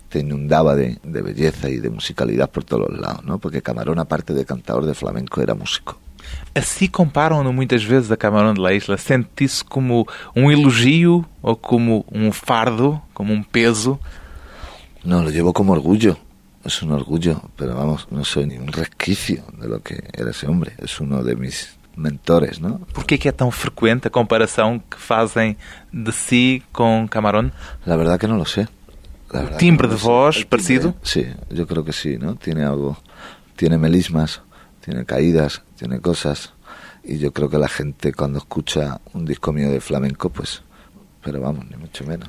te 0.09 0.21
inundaba 0.21 0.77
de, 0.77 0.99
de 1.03 1.23
belleza 1.23 1.69
y 1.69 1.79
de 1.79 1.91
musicalidad 1.91 2.49
por 2.51 2.63
todos 2.65 2.89
los 2.89 3.01
lados, 3.01 3.25
¿no? 3.25 3.39
Porque 3.39 3.61
Camarón, 3.63 3.99
aparte 3.99 4.33
de 4.33 4.45
cantador 4.45 4.87
de 4.87 4.95
flamenco, 4.95 5.43
era 5.43 5.55
músico. 5.55 5.99
Assim 6.55 6.87
comparam-no 6.87 7.53
muitas 7.53 7.83
vezes 7.83 8.11
a 8.11 8.17
Camarón 8.17 8.55
de 8.55 8.61
la 8.61 8.73
Isla. 8.73 8.97
Sente 8.97 9.45
isso 9.45 9.65
como 9.65 10.07
um 10.35 10.51
elogio 10.51 11.25
ou 11.43 11.57
como 11.57 12.05
um 12.13 12.31
fardo, 12.31 13.01
como 13.13 13.33
um 13.33 13.43
peso? 13.43 13.99
No, 15.05 15.23
lo 15.23 15.31
llevo 15.31 15.53
como 15.53 15.73
orgullo. 15.73 16.17
Es 16.65 16.81
un 16.83 16.93
orgullo, 16.93 17.43
pero 17.57 17.75
vamos, 17.75 18.07
no 18.11 18.25
soy 18.25 18.47
ni 18.47 18.57
un 18.57 18.69
resquicio 18.69 19.45
de 19.61 19.69
lo 19.69 19.83
que 19.83 20.03
era 20.13 20.31
ese 20.31 20.47
hombre. 20.47 20.73
Es 20.79 20.99
uno 20.99 21.23
de 21.23 21.37
mis 21.37 21.77
mentores, 21.97 22.59
¿no? 22.59 22.81
Por 22.93 23.05
que 23.05 23.17
é 23.17 23.19
que 23.19 23.29
é 23.29 23.33
tão 23.33 23.51
frequente 23.51 24.09
a 24.09 24.11
comparação 24.11 24.79
que 24.79 24.97
fazem 24.97 25.57
de 25.93 26.11
si 26.13 26.63
com 26.73 27.07
Camarón? 27.09 27.53
La 27.85 27.97
verdad 27.97 28.19
que 28.19 28.27
no 28.27 28.37
lo 28.37 28.47
sé. 28.47 28.67
La 29.31 29.57
timbre 29.57 29.89
no 29.89 29.95
de 29.95 30.01
voz 30.01 30.45
parecido? 30.45 30.95
Sí, 31.03 31.27
yo 31.51 31.67
creo 31.67 31.85
que 31.85 31.93
sí, 31.93 32.17
¿no? 32.19 32.37
Tiene 32.37 32.65
algo, 32.65 32.97
tiene 33.57 33.79
melismas, 33.79 34.41
tiene 34.85 35.05
caídas, 35.05 35.63
tiene 35.77 36.01
cosas. 36.01 36.53
Y 37.03 37.19
yo 37.19 37.33
creo 37.33 37.49
que 37.49 37.59
la 37.59 37.69
gente 37.69 38.13
cuando 38.13 38.39
escucha 38.39 39.01
un 39.13 39.25
disco 39.25 39.53
mío 39.53 39.71
de 39.71 39.81
flamenco, 39.81 40.31
pues, 40.31 40.63
pero 41.23 41.41
vamos, 41.41 41.67
ni 41.71 41.77
mucho 41.77 42.05
menos. 42.05 42.29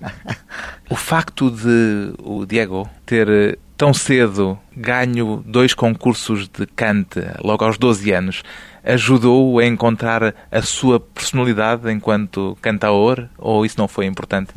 O 0.90 0.96
facto 0.96 1.50
de 1.50 2.14
o 2.18 2.46
Diego 2.46 2.88
ter 3.04 3.28
eh, 3.28 3.58
tão 3.76 3.92
cedo 3.92 4.58
ganho 4.74 5.44
dois 5.44 5.74
concursos 5.74 6.48
de 6.48 6.66
cante, 6.66 7.20
logo 7.44 7.62
aos 7.62 7.76
12 7.76 8.10
anos, 8.12 8.42
ajudou 8.82 9.58
a 9.58 9.66
encontrar 9.66 10.34
a 10.50 10.62
sua 10.62 10.98
personalidade 10.98 11.92
enquanto 11.92 12.56
cantaor 12.62 13.28
ou 13.36 13.66
isso 13.66 13.76
não 13.76 13.86
foi 13.86 14.06
importante? 14.06 14.54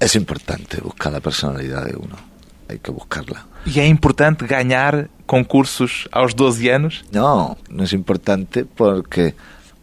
Es 0.00 0.16
importante 0.16 0.80
buscar 0.80 1.12
la 1.12 1.20
personalidad 1.20 1.84
de 1.84 1.94
uno. 1.94 2.16
Hay 2.70 2.78
que 2.78 2.90
buscarla. 2.90 3.44
E 3.66 3.78
é 3.80 3.86
importante 3.86 4.46
ganhar 4.46 5.10
concursos 5.30 6.08
aos 6.10 6.34
12 6.34 6.74
anos? 6.74 7.04
No, 7.12 7.56
no 7.70 7.84
es 7.84 7.92
importante 7.92 8.64
porque 8.64 9.36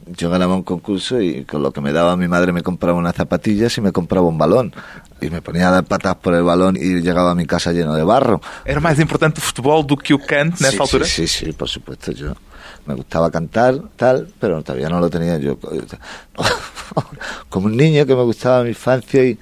yo 0.05 0.29
ganaba 0.29 0.55
un 0.55 0.63
concurso 0.63 1.21
y 1.21 1.45
con 1.45 1.63
lo 1.63 1.71
que 1.71 1.79
me 1.79 1.93
daba 1.93 2.17
mi 2.17 2.27
madre 2.27 2.51
me 2.51 2.63
compraba 2.63 2.97
unas 2.97 3.15
zapatillas 3.15 3.77
y 3.77 3.79
me 3.79 3.93
compraba 3.93 4.27
un 4.27 4.37
balón. 4.37 4.73
Y 5.21 5.29
me 5.29 5.41
ponía 5.41 5.69
a 5.69 5.71
dar 5.71 5.85
patas 5.85 6.15
por 6.15 6.33
el 6.33 6.43
balón 6.43 6.75
y 6.75 6.99
llegaba 6.99 7.31
a 7.31 7.35
mi 7.35 7.45
casa 7.45 7.71
lleno 7.71 7.95
de 7.95 8.03
barro. 8.03 8.41
Era 8.65 8.81
mais 8.81 8.99
importante 8.99 9.39
o 9.39 9.41
futebol 9.41 9.87
do 9.87 9.95
que 9.95 10.13
o 10.13 10.19
cante 10.19 10.61
nessa 10.61 10.75
sí, 10.75 10.81
altura? 10.83 11.05
Sí, 11.05 11.27
sí, 11.27 11.45
sí, 11.45 11.53
por 11.53 11.69
supuesto. 11.69 12.11
Yo 12.11 12.35
me 12.87 12.95
gustaba 12.95 13.29
cantar, 13.29 13.79
tal, 13.95 14.27
pero 14.39 14.61
todavía 14.63 14.89
no 14.89 14.99
lo 14.99 15.09
tenía 15.09 15.37
yo. 15.37 15.57
Como 17.49 17.67
un 17.67 17.75
niño 17.77 18.05
que 18.05 18.15
me 18.15 18.23
gustaba 18.23 18.63
mi 18.63 18.69
infancia 18.69 19.23
y, 19.23 19.37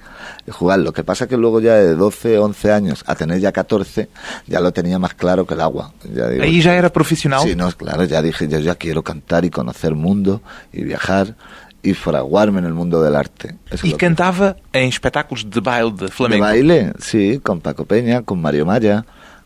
y 0.46 0.50
jugar. 0.50 0.80
Lo 0.80 0.92
que 0.92 1.04
pasa 1.04 1.26
que 1.26 1.36
luego 1.36 1.60
ya 1.60 1.74
de 1.74 1.94
12, 1.94 2.38
11 2.38 2.72
años 2.72 3.04
a 3.06 3.14
tener 3.14 3.38
ya 3.40 3.52
14, 3.52 4.08
ya 4.46 4.60
lo 4.60 4.72
tenía 4.72 4.98
más 4.98 5.14
claro 5.14 5.46
que 5.46 5.54
el 5.54 5.60
agua. 5.60 5.92
Ya 6.12 6.28
digo, 6.28 6.42
Aí 6.44 6.60
já 6.60 6.74
era 6.74 6.90
profissional? 6.92 7.40
Sí, 7.42 7.54
no, 7.54 7.70
claro, 7.72 8.04
ya 8.04 8.20
dije, 8.20 8.48
yo 8.48 8.58
ya 8.58 8.74
quiero 8.74 9.02
cantar 9.02 9.44
y 9.44 9.50
conocer 9.50 9.94
mundo 9.94 10.42
y 10.72 10.82
viajar 10.84 11.34
y 11.82 11.94
fraguarme 11.94 12.58
en 12.58 12.64
el 12.64 12.74
mundo 12.74 13.00
del 13.00 13.14
arte. 13.14 13.56
Eso 13.70 13.74
es 13.76 13.84
E 13.84 13.86
lo 13.92 13.96
que- 13.96 14.06
cantava 14.06 14.56
em 14.72 14.88
espetáculos 14.88 15.48
de 15.48 15.60
baile 15.60 15.92
de 15.92 16.06
de 16.06 16.10
flamenco. 16.12 16.44
baile, 16.44 16.92
sí, 16.98 17.38
con 17.42 17.60
Paco 17.60 17.84
Peña, 17.84 18.22
con 18.22 18.40
Mario 18.42 18.66
Maya, 18.66 19.04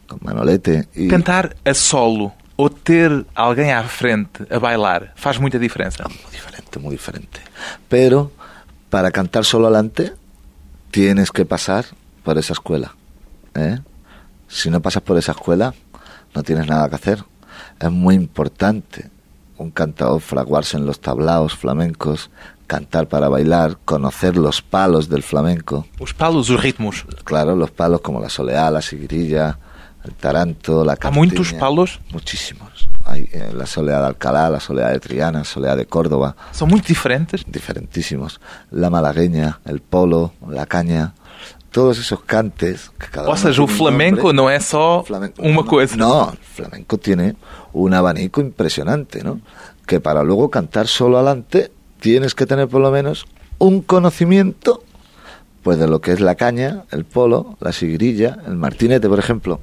con 0.08 0.18
Manolete. 0.22 0.88
Y... 0.94 1.08
Cantar 1.08 1.54
a 1.64 1.74
solo 1.74 2.32
ou 2.60 2.68
ter 2.68 3.24
alguém 3.34 3.72
à 3.72 3.82
frente 3.84 4.44
a 4.50 4.58
bailar 4.58 5.12
faz 5.16 5.38
muita 5.38 5.58
diferença. 5.58 6.04
Muy 6.04 6.30
diferente, 6.30 6.78
muy 6.78 6.92
diferente. 6.92 7.40
Pero 7.88 8.32
para 8.90 9.10
cantar 9.10 9.44
solo 9.46 9.66
adelante 9.66 10.12
tienes 10.90 11.30
que 11.30 11.46
pasar 11.46 11.86
por 12.22 12.36
esa 12.36 12.52
escuela. 12.52 12.94
¿eh? 13.54 13.78
Si 14.46 14.68
no 14.68 14.80
pasas 14.82 15.02
por 15.02 15.16
esa 15.16 15.32
escuela, 15.32 15.72
no 16.34 16.42
tienes 16.42 16.66
nada 16.66 16.88
que 16.90 16.96
hacer. 16.96 17.24
Es 17.80 17.90
muy 17.90 18.14
importante 18.14 19.08
un 19.56 19.70
cantador 19.70 20.20
fraguarse 20.20 20.76
en 20.76 20.84
los 20.84 21.00
tablaos 21.00 21.56
flamencos, 21.56 22.30
cantar 22.66 23.08
para 23.08 23.30
bailar, 23.30 23.78
conocer 23.86 24.36
los 24.36 24.60
palos 24.60 25.08
del 25.08 25.22
flamenco. 25.22 25.86
Os 25.98 26.12
palos, 26.12 26.50
os 26.50 26.60
ritmos. 26.60 27.06
Claro, 27.24 27.56
los 27.56 27.70
palos 27.70 28.02
como 28.02 28.20
la 28.20 28.28
soleá, 28.28 28.70
la 28.70 28.82
sigrilla, 28.82 29.58
el 30.04 30.14
taranto, 30.14 30.84
la 30.84 30.92
Há 30.94 30.96
cantiña. 30.96 31.18
muitos 31.18 31.52
palos? 31.54 32.00
Muchísimos. 32.12 32.88
Hay 33.04 33.28
eh, 33.32 33.50
la 33.54 33.66
soleá 33.66 34.00
de 34.00 34.06
Alcalá, 34.06 34.48
la 34.50 34.60
soleá 34.60 34.88
de 34.88 35.00
Triana, 35.00 35.44
soleá 35.44 35.74
de 35.76 35.86
Córdoba 35.86 36.36
São 36.52 36.66
muito 36.66 36.86
diferentes. 36.86 37.42
diferentísimos. 37.46 38.40
La 38.70 38.88
malagueña, 38.90 39.60
el 39.66 39.80
polo, 39.80 40.32
la 40.48 40.66
caña, 40.66 41.14
todos 41.72 41.98
esos 41.98 42.20
cantes. 42.24 42.90
Que 42.98 43.06
cada 43.08 43.28
o 43.28 43.34
tiene 43.34 43.58
un 43.60 43.68
flamenco 43.68 44.32
nombre. 44.32 44.36
não 44.36 44.48
é 44.50 44.60
só 44.60 45.02
Flamenco- 45.04 45.42
uma 45.42 45.62
no, 45.62 45.66
coisa. 45.66 45.96
No, 45.96 46.30
el 46.32 46.38
flamenco 46.38 46.98
tiene 46.98 47.36
un 47.72 47.94
abanico 47.94 48.40
impresionante, 48.40 49.22
¿no? 49.24 49.40
Que 49.86 49.98
para 50.00 50.22
luego 50.22 50.50
cantar 50.50 50.86
solo 50.86 51.16
adelante 51.18 51.70
tienes 52.00 52.34
que 52.34 52.46
tener 52.46 52.68
por 52.68 52.80
lo 52.80 52.90
menos 52.90 53.26
un 53.58 53.82
conocimiento 53.82 54.82
pues 55.62 55.78
de 55.78 55.86
lo 55.86 56.00
que 56.00 56.12
es 56.12 56.20
la 56.20 56.36
caña, 56.36 56.84
el 56.90 57.04
polo, 57.04 57.56
la 57.60 57.72
sigrilla, 57.72 58.38
el 58.46 58.56
martinete, 58.56 59.08
por 59.08 59.18
ejemplo. 59.18 59.60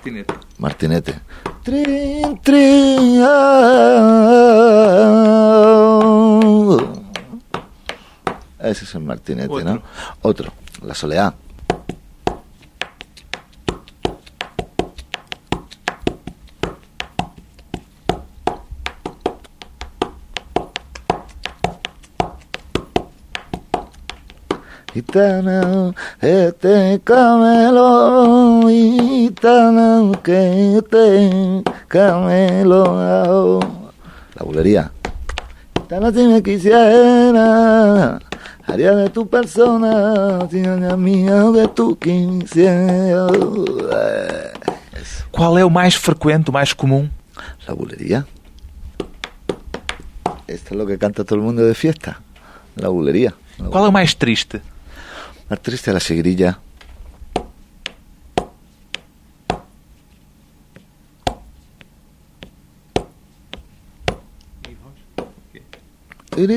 Martinete. 0.00 0.34
Martinete. 0.56 1.20
Trin, 1.62 2.40
trin, 2.42 3.20
ah. 3.22 4.40
Ese 8.60 8.84
es 8.84 8.94
el 8.94 9.02
martinete, 9.02 9.62
¿no? 9.62 9.82
Otro. 10.22 10.50
La 10.82 10.94
soleá. 25.10 25.40
Gitana, 25.40 25.94
este 26.20 27.00
camelo, 27.04 28.62
gitana, 28.68 30.12
que 30.22 30.78
este 30.78 31.62
camelo. 31.88 33.60
La 34.34 34.44
bulería. 34.44 34.92
Gitana, 35.76 36.12
si 36.12 36.26
me 36.26 36.42
quisiera, 36.42 38.20
haría 38.66 38.92
de 38.92 39.10
tu 39.10 39.26
persona, 39.28 40.48
si 40.50 40.62
no 40.62 40.96
mía 40.96 41.42
de 41.50 41.68
tu. 41.68 41.98
Eso. 44.92 45.24
Qual 45.32 45.58
é 45.58 45.64
o 45.64 45.70
mais 45.70 45.94
frequente, 45.94 46.50
o 46.50 46.52
mais 46.52 46.72
comum? 46.72 47.08
La 47.66 47.74
bulería. 47.74 48.26
Esto 50.46 50.74
es 50.74 50.76
lo 50.76 50.86
que 50.86 50.98
canta 50.98 51.24
todo 51.24 51.36
el 51.36 51.42
mundo 51.42 51.64
de 51.64 51.74
fiesta. 51.74 52.20
La 52.76 52.88
bulería. 52.88 53.34
Qual 53.70 53.84
é 53.84 53.88
o 53.88 53.92
mais 53.92 54.14
triste? 54.14 54.60
Más 55.50 55.60
triste 55.60 55.92
la 55.92 55.98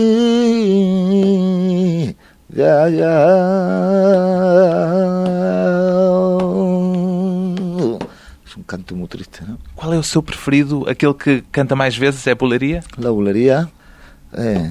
ya. 2.89 4.68
Canto 8.69 8.95
muy 8.95 9.07
triste, 9.07 9.39
¿no? 9.47 9.57
Qual 9.75 9.91
é 9.93 9.97
o 9.97 10.03
seu 10.03 10.21
preferido? 10.21 10.85
Aquele 10.87 11.15
que 11.15 11.43
canta 11.51 11.75
mais 11.75 11.97
vezes 11.97 12.27
é 12.27 12.31
a 12.31 12.35
boleria? 12.35 12.83
La 12.97 13.09
bulería. 13.09 13.67
Eh, 14.37 14.69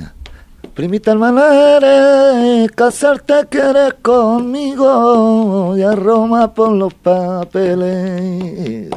Primita 0.74 1.10
hermana 1.10 1.42
eres, 1.76 2.70
casarte 2.70 3.34
quieres 3.50 3.94
conmigo 4.00 5.76
y 5.76 5.82
a 5.82 5.92
Roma 5.92 6.54
por 6.54 6.70
los 6.70 6.94
papeles. 6.94 8.88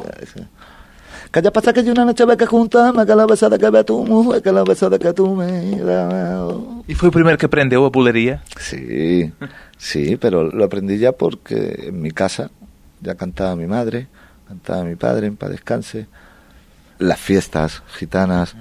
Que 1.32 1.42
ya 1.42 1.50
pasa 1.50 1.72
que 1.72 1.82
yo 1.82 1.90
una 1.92 2.04
noche 2.04 2.24
que 2.36 2.46
juntarme, 2.46 3.04
que 3.04 3.14
la 3.16 3.26
besada 3.26 3.58
que 3.58 3.68
ve 3.70 3.82
tu 3.82 4.04
mujer, 4.04 4.42
que 4.42 4.52
la 4.52 4.62
besada 4.62 4.98
que 4.98 5.12
tú 5.12 5.34
me 5.34 5.80
das. 5.80 6.54
E 6.86 6.94
foi 6.94 7.08
o 7.08 7.12
primeiro 7.12 7.36
que 7.36 7.46
aprendeu 7.46 7.84
a 7.84 7.90
boleria? 7.90 8.42
Sí, 8.60 9.32
sí, 9.78 10.16
pero 10.18 10.44
lo 10.44 10.62
aprendí 10.64 10.98
ya 10.98 11.10
porque 11.10 11.88
en 11.88 12.00
mi 12.00 12.12
casa 12.12 12.50
ya 13.00 13.16
cantaba 13.16 13.56
mi 13.56 13.66
madre, 13.66 14.06
cantaba 14.52 14.84
mi 14.84 14.96
padre 14.96 15.26
en 15.28 15.36
paz 15.36 15.50
descanse. 15.50 16.06
Las 16.98 17.18
fiestas 17.18 17.82
gitanas, 17.96 18.54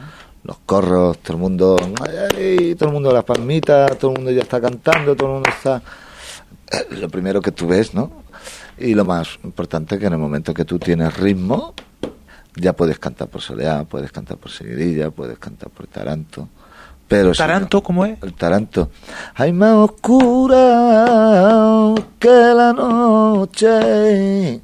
los 0.43 0.57
corros, 0.65 1.19
todo 1.19 1.33
el 1.35 1.41
mundo, 1.41 1.75
ay, 2.35 2.75
todo 2.75 2.89
el 2.89 2.93
mundo 2.93 3.11
las 3.13 3.23
palmitas, 3.25 3.97
todo 3.97 4.11
el 4.11 4.17
mundo 4.17 4.31
ya 4.31 4.41
está 4.41 4.59
cantando, 4.61 5.15
todo 5.15 5.27
el 5.27 5.33
mundo 5.35 5.49
está. 5.49 5.81
eh, 6.71 6.87
Lo 6.91 7.09
primero 7.09 7.41
que 7.41 7.51
tú 7.51 7.67
ves, 7.67 7.93
¿no? 7.93 8.09
Y 8.79 8.95
lo 8.95 9.05
más 9.05 9.37
importante 9.43 9.99
que 9.99 10.07
en 10.07 10.13
el 10.13 10.19
momento 10.19 10.53
que 10.53 10.65
tú 10.65 10.79
tienes 10.79 11.15
ritmo, 11.17 11.73
ya 12.55 12.73
puedes 12.73 12.97
cantar 12.97 13.27
por 13.27 13.41
soleá, 13.41 13.83
puedes 13.83 14.11
cantar 14.11 14.37
por 14.37 14.49
seguidilla, 14.51 15.11
puedes 15.11 15.37
cantar 15.37 15.69
por 15.69 15.85
taranto. 15.87 16.47
Pero 17.07 17.33
si 17.33 17.41
no- 17.41 17.47
Taranto, 17.47 17.83
como 17.83 18.05
é? 18.05 18.17
el 18.23 18.33
taranto. 18.33 18.89
Hay 19.35 19.51
más 19.51 19.73
oscura 19.75 21.93
que 22.17 22.29
la 22.29 22.71
noche. 22.73 24.61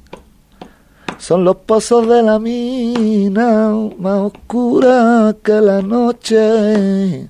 Son 1.18 1.44
los 1.44 1.56
pozos 1.56 2.08
de 2.08 2.22
la 2.22 2.38
mina, 2.38 3.70
más 3.98 4.32
oscura 4.32 5.34
que 5.42 5.60
la 5.60 5.82
noche. 5.82 7.28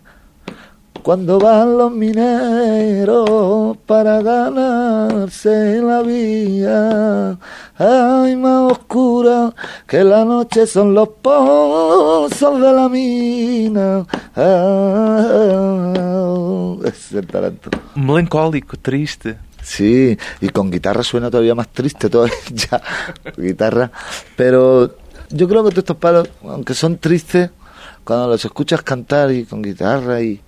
Cuando 1.03 1.39
van 1.39 1.79
los 1.79 1.91
mineros 1.91 3.79
para 3.87 4.21
ganarse 4.21 5.81
la 5.81 6.03
vida, 6.03 7.39
ay, 7.79 8.37
más 8.37 8.73
oscura 8.73 9.55
que 9.87 10.05
la 10.05 10.23
noche 10.23 10.67
son 10.67 10.93
los 10.93 11.09
pozos 11.23 12.61
de 12.61 12.73
la 12.73 12.91
mina. 12.91 14.05
Ah, 14.37 15.95
es 16.85 17.13
el 17.13 17.27
taranto. 17.27 17.71
Melancólico, 17.95 18.77
triste. 18.77 19.48
Sí, 19.69 20.17
y 20.41 20.49
con 20.49 20.71
guitarra 20.71 21.03
suena 21.03 21.31
todavía 21.31 21.55
más 21.55 21.69
triste 21.69 22.09
todavía, 22.09 22.35
ya, 22.55 22.81
guitarra. 23.37 23.93
Pero 24.35 24.97
yo 25.29 25.47
creo 25.47 25.63
que 25.63 25.71
todos 25.71 25.85
estos 25.85 25.97
palos, 25.99 26.27
aunque 26.43 26.73
son 26.73 26.97
tristes, 26.97 27.51
cuando 28.03 28.29
los 28.29 28.43
escuchas 28.43 28.81
cantar 28.81 29.31
y 29.31 29.45
con 29.45 29.61
guitarra 29.61 30.23
y 30.23 30.41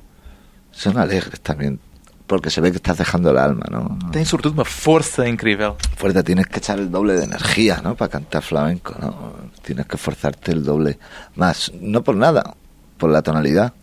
son 0.72 0.96
alegres 0.96 1.38
también, 1.42 1.78
porque 2.26 2.48
se 2.48 2.62
ve 2.62 2.70
que 2.70 2.78
estás 2.78 2.96
dejando 2.96 3.30
el 3.30 3.37
alma, 3.37 3.66
¿no? 3.70 3.98
Tem 4.11 4.24
sobretudo 4.24 4.54
uma 4.54 4.64
força 4.64 5.28
incrível. 5.28 5.74
Fuerte, 5.98 6.22
tienes 6.22 6.46
que 6.46 6.59
echar 6.59 6.78
el 6.78 6.90
doble 6.90 7.12
de 7.12 7.24
energía, 7.24 7.83
¿no? 7.85 7.96
Para 7.96 8.09
cantar 8.09 8.42
flamenco, 8.42 8.96
¿no? 8.98 9.35
Tienes 9.61 9.85
que 9.85 9.96
esforzarte 9.96 10.52
el 10.52 10.64
doble 10.64 10.98
más, 11.37 11.70
no 11.78 12.02
por 12.02 12.16
nada, 12.16 12.56
por 12.96 13.11
la 13.11 13.20
tonalidad, 13.20 13.74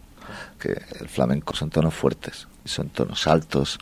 que 0.59 0.81
el 0.99 1.07
flamenco 1.07 1.55
son 1.55 1.69
tonos 1.69 1.93
fuertes, 1.93 2.47
son 2.65 2.89
tonos 2.89 3.27
altos 3.27 3.77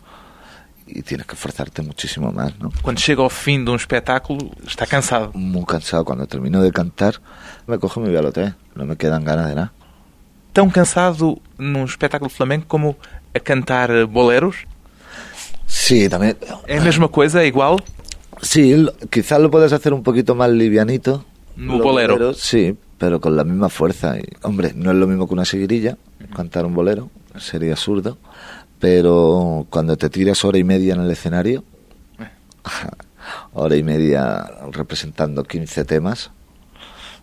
y 0.86 1.02
tienes 1.02 1.26
que 1.26 1.34
esforzarte 1.34 1.82
muchísimo 1.82 2.32
más, 2.32 2.58
¿no? 2.58 2.70
Quando 2.82 3.00
chega 3.00 3.22
ao 3.22 3.30
fim 3.30 3.64
de 3.64 3.70
um 3.70 3.76
espetáculo, 3.76 4.50
está 4.66 4.86
cansado. 4.86 5.32
Muy 5.34 5.64
cansado, 5.64 6.04
cuando 6.04 6.26
termino 6.26 6.62
de 6.62 6.70
cantar, 6.70 7.20
me 7.66 7.78
cojo 7.78 8.00
y 8.00 8.04
me 8.04 8.08
voy 8.10 8.18
al 8.18 8.26
hotel, 8.26 8.54
no 8.74 8.84
me 8.84 8.96
quedan 8.96 9.24
ganas 9.24 9.48
de 9.48 9.54
nada. 9.56 9.72
Tão 10.52 10.70
cansado 10.70 11.38
num 11.58 11.84
espetáculo 11.84 12.30
flamenco 12.30 12.66
como 12.68 12.96
a 13.34 13.40
cantar 13.40 14.06
boleros? 14.06 14.56
Sí, 15.66 16.08
también. 16.08 16.36
É 16.66 16.78
a 16.78 16.80
mesma 16.80 17.08
coisa, 17.08 17.42
é 17.42 17.46
igual? 17.46 17.76
Sí, 18.40 18.86
quizás 19.10 19.40
lo 19.40 19.50
puedes 19.50 19.72
hacer 19.72 19.92
un 19.92 20.02
poquito 20.02 20.34
más 20.34 20.50
livianito. 20.50 21.24
No 21.56 21.78
bolero. 21.78 22.14
boleros, 22.14 22.38
sí, 22.38 22.76
pero 22.98 23.20
con 23.20 23.36
la 23.36 23.44
misma 23.44 23.68
fuerza. 23.68 24.18
Y, 24.18 24.24
hombre, 24.42 24.72
no 24.74 24.90
es 24.90 24.96
lo 24.96 25.06
mismo 25.06 25.26
que 25.26 25.34
una 25.34 25.44
seguirilla, 25.44 25.98
cantar 26.34 26.64
un 26.64 26.74
bolero, 26.74 27.10
sería 27.38 27.72
absurdo. 27.72 28.18
Pero 28.78 29.66
cuando 29.70 29.96
te 29.96 30.10
tiras 30.10 30.44
hora 30.44 30.58
y 30.58 30.64
media 30.64 30.94
en 30.94 31.00
el 31.00 31.10
escenario, 31.10 31.64
hora 33.52 33.76
y 33.76 33.82
media 33.82 34.44
representando 34.72 35.44
15 35.44 35.84
temas, 35.84 36.30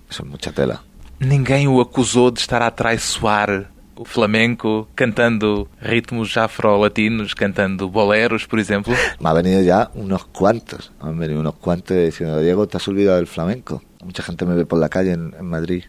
eso 0.10 0.24
es 0.24 0.30
mucha 0.30 0.52
tela. 0.52 0.84
Ninguém 1.20 1.68
o 1.68 1.80
acusou 1.80 2.32
de 2.32 2.39
estar 2.39 2.62
a 2.62 2.72
traiçoar 2.72 3.72
o 3.96 4.04
flamenco 4.04 4.89
cantando 4.96 5.70
ritmos 5.80 6.36
afro-latinos, 6.36 7.34
cantando 7.34 7.88
boleros, 7.88 8.46
por 8.46 8.60
exemplo. 8.60 8.94
Me 9.20 9.30
ha 9.30 9.34
venido 9.34 9.62
ya 9.62 9.89
unos 9.94 10.26
cuantos, 10.26 10.92
me 11.02 11.10
han 11.10 11.20
venido 11.20 11.39
unos 11.39 11.56
cuantos 11.56 11.96
diciendo, 11.96 12.39
Diego, 12.39 12.68
te 12.68 12.78
has 12.78 12.88
olvidado 12.88 13.18
del 13.18 13.28
flamenco. 13.28 13.82
Mucha 14.04 14.24
gente 14.24 14.46
me 14.46 14.56
ve 14.56 14.66
por 14.66 14.80
la 14.80 14.89
calle 14.89 15.13
en, 15.13 15.34
en 15.39 15.46
Madrid. 15.46 15.84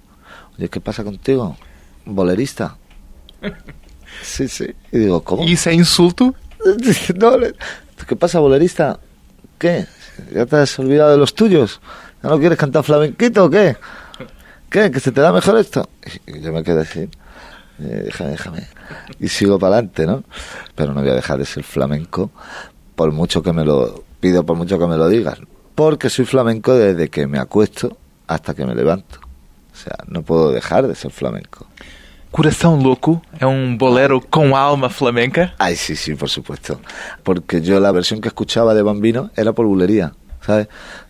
Oye, 0.57 0.68
¿qué 0.68 0.81
pasa 0.81 1.03
contigo? 1.03 1.57
¿Bolerista? 2.05 2.77
Sí, 4.24 4.48
sí. 4.48 4.74
Y 4.90 4.98
digo, 4.98 5.22
¿cómo? 5.22 5.42
E 5.44 5.50
isso 5.50 5.68
é 5.68 5.74
insulto? 5.74 6.34
No, 6.64 7.38
¿Qué 8.08 8.16
pasa, 8.16 8.40
bolerista? 8.40 8.98
¿Qué? 9.58 9.87
¿Ya 10.32 10.46
te 10.46 10.56
has 10.56 10.78
olvidado 10.78 11.10
de 11.12 11.18
los 11.18 11.34
tuyos? 11.34 11.80
¿Ya 12.22 12.30
no 12.30 12.38
quieres 12.38 12.58
cantar 12.58 12.82
flamenquito 12.84 13.44
o 13.44 13.50
qué? 13.50 13.76
¿Qué? 14.70 14.90
¿Que 14.90 14.98
se 15.00 15.12
te 15.12 15.20
da 15.20 15.32
mejor 15.32 15.58
esto? 15.58 15.88
Y 16.26 16.40
yo 16.40 16.52
me 16.52 16.62
quedé 16.62 16.80
así. 16.82 17.00
eh, 17.80 18.02
déjame, 18.06 18.30
déjame. 18.30 18.66
Y 19.20 19.28
sigo 19.28 19.58
para 19.58 19.74
adelante, 19.76 20.06
¿no? 20.06 20.24
Pero 20.74 20.94
no 20.94 21.00
voy 21.02 21.10
a 21.10 21.14
dejar 21.14 21.38
de 21.38 21.44
ser 21.44 21.64
flamenco 21.64 22.30
por 22.96 23.12
mucho 23.12 23.42
que 23.42 23.52
me 23.52 23.64
lo 23.64 24.04
pido, 24.20 24.44
por 24.44 24.56
mucho 24.56 24.78
que 24.78 24.87
me 24.87 24.96
lo 24.96 25.08
digan. 25.08 25.46
Porque 25.74 26.08
soy 26.08 26.24
flamenco 26.24 26.74
desde 26.74 27.08
que 27.10 27.26
me 27.26 27.38
acuesto 27.38 27.96
hasta 28.26 28.54
que 28.54 28.64
me 28.64 28.74
levanto. 28.74 29.18
O 29.72 29.76
sea, 29.76 29.96
no 30.08 30.22
puedo 30.22 30.50
dejar 30.52 30.87
de 30.87 30.94
ser 30.94 31.10
flamenco. 31.10 31.66
Coração 32.35 32.75
Louco 32.75 33.23
é 33.38 33.47
um 33.47 33.77
bolero 33.77 34.20
com 34.20 34.57
alma 34.57 34.90
flamenca. 34.90 35.55
Ay, 35.57 35.77
sí, 35.77 35.94
sí, 35.94 36.16
por 36.16 36.29
supuesto. 36.29 36.81
Porque 37.23 37.62
yo 37.62 37.79
la 37.79 37.92
versión 37.92 38.20
que 38.20 38.27
escuchaba 38.27 38.75
de 38.75 38.83
Bambino 38.83 39.31
era 39.37 39.53
por 39.53 39.66
bulería, 39.66 40.14
¿sabes? 40.40 40.66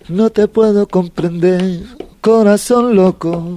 No 0.06 0.28
te 0.28 0.48
puedo 0.48 0.86
comprender, 0.86 1.80
corazón 2.20 2.94
loco. 2.94 3.56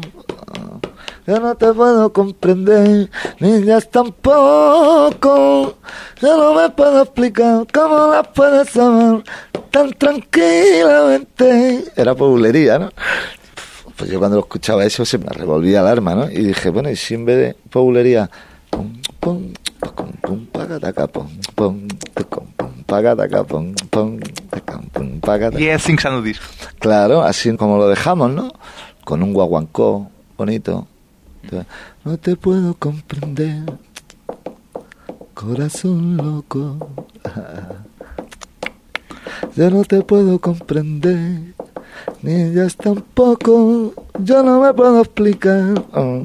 Yo 1.28 1.42
no 1.42 1.56
te 1.56 1.74
puedo 1.74 2.14
comprender, 2.14 3.10
niñas 3.42 3.92
tampoco. 3.92 5.76
Yo 6.22 6.38
no 6.38 6.54
me 6.54 6.70
puedo 6.70 7.02
explicar 7.02 7.68
cómo 7.74 8.08
las 8.14 8.30
puedes 8.30 8.78
amar 8.78 9.26
tan 9.72 9.92
tranquilamente. 9.92 11.84
Era 11.98 12.16
por 12.16 12.30
bulería, 12.30 12.80
¿no? 12.80 12.92
Pues 13.98 14.12
yo 14.12 14.20
cuando 14.20 14.38
lo 14.38 14.44
escuchaba 14.44 14.86
eso 14.86 15.06
se 15.06 15.18
me 15.18 15.26
revolvía 15.26 15.82
el 15.82 15.88
arma, 15.88 16.14
¿no? 16.14 16.30
Y 16.30 16.44
dije, 16.44 16.70
bueno, 16.70 16.90
y 16.90 16.96
si 16.96 17.16
en 17.16 17.26
vez 17.26 17.38
de 17.38 17.56
populería, 17.70 18.30
pum, 18.70 18.94
pum, 19.20 19.54
pum, 19.80 20.12
pum, 20.22 20.46
pagataca, 20.46 21.08
pum, 21.08 21.28
pum, 21.56 21.88
tacum, 22.14 22.46
pum, 22.56 22.84
pagataca, 22.86 23.44
pum, 23.44 23.74
pum, 23.90 24.20
pum, 24.94 25.20
pagataca. 25.20 25.64
E 25.64 25.74
está 25.74 26.12
no 26.12 26.22
disco. 26.22 26.46
Claro, 26.80 27.24
así 27.24 27.56
como 27.58 27.78
lo 27.78 27.88
dejamos, 27.88 28.32
¿no? 28.32 28.52
Con 29.04 29.24
un 29.24 29.34
guaguancó 29.34 30.12
bonito. 30.38 30.88
No 32.04 32.18
te 32.18 32.36
puedo 32.36 32.76
comprender, 32.76 33.64
corazón 35.34 36.18
loco. 36.18 36.78
Yo 39.56 39.72
no 39.72 39.84
te 39.86 40.02
puedo 40.02 40.40
comprender, 40.40 41.56
ni 42.22 42.34
ellas 42.34 42.76
tampoco. 42.76 43.94
Yo 44.20 44.44
no 44.44 44.62
me 44.62 44.74
puedo 44.74 45.02
explicar 45.02 45.86
oh, 45.94 46.24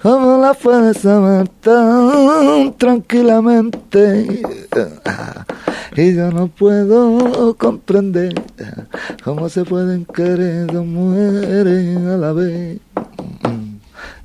cómo 0.00 0.38
la 0.38 0.54
puedes 0.54 1.04
amar 1.04 1.48
tan 1.60 2.74
tranquilamente. 2.78 4.42
Y 5.96 6.14
yo 6.14 6.30
no 6.30 6.48
puedo 6.48 7.54
comprender 7.58 8.34
cómo 9.22 9.48
se 9.48 9.64
pueden 9.64 10.06
querer 10.06 10.66
dos 10.66 10.86
mujeres 10.86 11.96
a 11.98 12.16
la 12.16 12.32
vez 12.32 12.80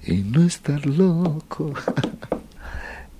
y 0.05 0.17
no 0.23 0.43
estar 0.43 0.85
loco. 0.85 1.73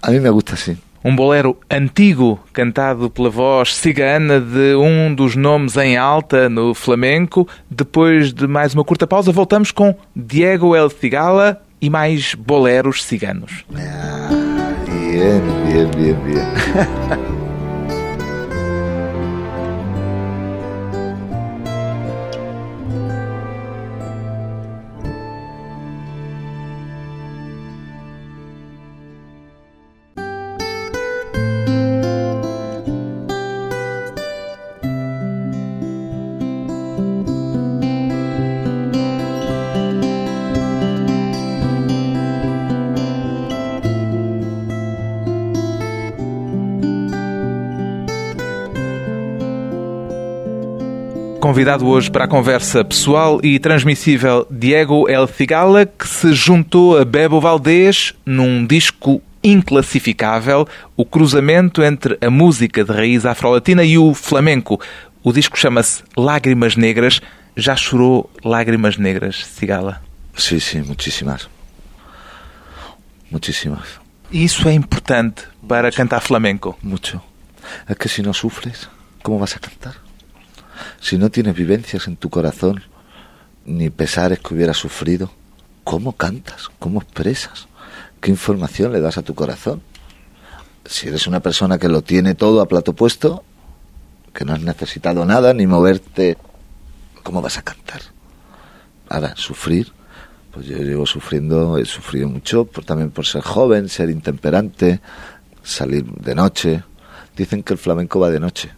A 0.01 0.11
mí 0.11 0.19
me 0.19 0.29
gusta 0.29 0.53
así. 0.53 0.77
Um 1.07 1.15
bolero 1.15 1.55
antigo, 1.71 2.37
cantado 2.51 3.09
pela 3.09 3.29
voz 3.29 3.73
cigana 3.77 4.41
de 4.41 4.75
um 4.75 5.15
dos 5.15 5.37
nomes 5.37 5.77
em 5.77 5.95
alta 5.95 6.49
no 6.49 6.73
flamenco. 6.73 7.47
Depois 7.71 8.33
de 8.33 8.45
mais 8.45 8.73
uma 8.73 8.83
curta 8.83 9.07
pausa, 9.07 9.31
voltamos 9.31 9.71
com 9.71 9.95
Diego 10.13 10.75
El 10.75 10.89
Cigala 10.89 11.61
e 11.81 11.89
mais 11.89 12.35
boleros 12.35 13.05
ciganos. 13.05 13.63
Ah, 13.73 14.27
bien, 14.85 15.41
bien, 15.95 16.17
bien, 16.25 17.37
convidado 51.57 51.87
hoje 51.87 52.11
para 52.11 52.25
a 52.25 52.27
conversa 52.27 52.85
pessoal 52.85 53.39
e 53.41 53.57
transmissível 53.57 54.45
Diego 54.47 55.09
El 55.09 55.27
Cigala, 55.27 55.87
que 55.87 56.07
se 56.07 56.31
juntou 56.35 56.95
a 56.95 57.03
Bebo 57.03 57.41
Valdez 57.41 58.13
num 58.23 58.63
disco 58.63 59.23
inclassificável, 59.43 60.67
o 60.95 61.03
cruzamento 61.03 61.81
entre 61.81 62.15
a 62.21 62.29
música 62.29 62.83
de 62.83 62.91
raiz 62.91 63.25
afro-latina 63.25 63.83
e 63.83 63.97
o 63.97 64.13
flamenco. 64.13 64.79
O 65.23 65.33
disco 65.33 65.57
chama-se 65.57 66.03
Lágrimas 66.15 66.75
Negras. 66.75 67.21
Já 67.55 67.75
chorou 67.75 68.29
lágrimas 68.45 68.97
negras, 68.97 69.43
Cigala? 69.43 70.03
Sí, 70.35 70.59
muchísimas. 70.85 71.49
Muchísimas. 73.31 73.99
E 74.31 74.43
isso 74.43 74.69
é 74.69 74.73
importante 74.73 75.41
para 75.67 75.91
cantar 75.91 76.21
flamenco. 76.21 76.77
Mucho. 76.83 77.19
Es 77.89 77.97
que 77.97 78.07
si 78.07 78.21
no 78.21 78.35
sufres, 78.35 78.87
¿cómo 79.23 79.39
vas 79.39 79.55
a 79.55 79.59
cantar? 79.59 80.06
Si 80.99 81.17
no 81.17 81.29
tienes 81.29 81.55
vivencias 81.55 82.07
en 82.07 82.17
tu 82.17 82.29
corazón, 82.29 82.83
ni 83.65 83.89
pesares 83.89 84.39
que 84.39 84.53
hubieras 84.53 84.77
sufrido, 84.77 85.31
¿cómo 85.83 86.13
cantas? 86.13 86.69
¿Cómo 86.79 87.01
expresas? 87.01 87.67
¿Qué 88.21 88.31
información 88.31 88.91
le 88.93 89.01
das 89.01 89.17
a 89.17 89.23
tu 89.23 89.35
corazón? 89.35 89.81
Si 90.85 91.07
eres 91.07 91.27
una 91.27 91.41
persona 91.41 91.77
que 91.77 91.89
lo 91.89 92.01
tiene 92.01 92.33
todo 92.35 92.61
a 92.61 92.67
plato 92.67 92.93
puesto, 92.93 93.43
que 94.33 94.45
no 94.45 94.53
has 94.53 94.61
necesitado 94.61 95.25
nada 95.25 95.53
ni 95.53 95.67
moverte, 95.67 96.37
¿cómo 97.23 97.41
vas 97.41 97.57
a 97.57 97.61
cantar? 97.61 98.01
Ahora, 99.09 99.35
sufrir, 99.35 99.91
pues 100.51 100.65
yo 100.65 100.77
llevo 100.77 101.05
sufriendo, 101.05 101.77
he 101.77 101.85
sufrido 101.85 102.29
mucho, 102.29 102.65
por, 102.65 102.83
también 102.83 103.11
por 103.11 103.25
ser 103.25 103.41
joven, 103.41 103.89
ser 103.89 104.09
intemperante, 104.09 105.01
salir 105.63 106.05
de 106.05 106.35
noche. 106.35 106.83
Dicen 107.35 107.63
que 107.63 107.73
el 107.73 107.79
flamenco 107.79 108.19
va 108.19 108.29
de 108.29 108.39
noche, 108.39 108.71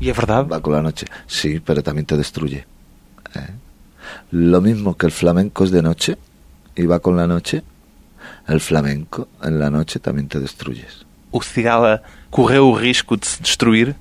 E 0.00 0.10
é 0.10 0.12
verdade? 0.12 0.48
va 0.48 0.60
con 0.60 0.72
la 0.72 0.82
noche. 0.82 1.06
Sí, 1.26 1.60
pero 1.60 1.82
también 1.82 2.06
te 2.06 2.16
destruye. 2.16 2.66
¿eh? 3.34 3.50
Lo 4.30 4.60
mismo 4.60 4.96
que 4.96 5.06
el 5.06 5.12
flamenco 5.12 5.64
es 5.64 5.70
de 5.70 5.82
noche 5.82 6.16
y 6.76 6.86
va 6.86 6.98
con 7.00 7.16
la 7.16 7.26
noche, 7.26 7.62
el 8.48 8.60
flamenco 8.60 9.28
en 9.42 9.58
la 9.58 9.70
noche 9.70 9.98
también 10.00 10.28
te 10.28 10.40
destruyes. 10.40 11.06
O 11.30 11.40
Cigala 11.42 12.02
correu 12.30 12.68
o 12.70 12.78
risco 12.78 13.16
de 13.16 13.26
se 13.26 13.40
destruir? 13.42 13.94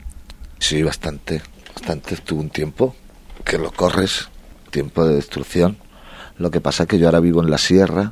Sí, 0.59 0.83
bastante, 0.83 1.41
bastante. 1.75 2.15
Tuve 2.17 2.41
un 2.41 2.49
tiempo 2.49 2.95
que 3.43 3.57
lo 3.57 3.71
corres, 3.71 4.29
tiempo 4.71 5.05
de 5.05 5.15
destrucción. 5.15 5.77
Lo 6.37 6.51
que 6.51 6.61
pasa 6.61 6.85
que 6.85 6.97
yo 6.99 7.05
ahora 7.07 7.19
vivo 7.19 7.41
en 7.41 7.49
la 7.49 7.57
sierra, 7.57 8.11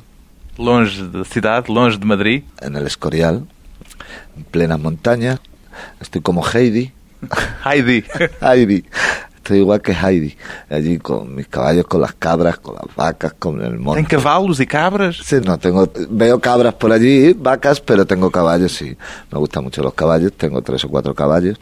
Longe 0.58 1.02
da 1.10 1.24
cidade, 1.24 1.72
longe 1.72 1.96
de 1.98 2.04
Madrid. 2.04 2.44
en 2.60 2.76
el 2.76 2.86
Escorial, 2.86 3.46
en 4.36 4.44
plena 4.44 4.76
montaña. 4.76 5.40
Estoy 6.00 6.20
como 6.20 6.44
Heidi. 6.46 6.92
Heidi. 7.64 8.04
Heidi. 8.40 8.84
Estoy 9.36 9.58
igual 9.58 9.82
que 9.82 9.92
Heidi. 9.92 10.36
Allí 10.70 10.98
con 10.98 11.34
mis 11.34 11.48
caballos, 11.48 11.84
con 11.86 12.00
las 12.00 12.12
cabras, 12.14 12.58
con 12.58 12.76
las 12.76 12.94
vacas, 12.94 13.34
con 13.38 13.60
el 13.60 13.76
monte. 13.76 14.00
Tem 14.02 14.08
cavalos 14.08 14.60
e 14.60 14.66
cabras? 14.66 15.16
Sí, 15.24 15.36
no, 15.44 15.58
tengo, 15.58 15.90
veo 16.10 16.38
cabras 16.38 16.74
por 16.74 16.92
allí, 16.92 17.32
vacas, 17.32 17.80
pero 17.80 18.06
tengo 18.06 18.30
caballos, 18.30 18.70
sí. 18.70 18.96
Me 19.32 19.38
gustan 19.38 19.64
mucho 19.64 19.82
los 19.82 19.94
caballos, 19.94 20.32
tengo 20.34 20.62
tres 20.62 20.84
o 20.84 20.88
cuatro 20.88 21.12
caballos 21.12 21.58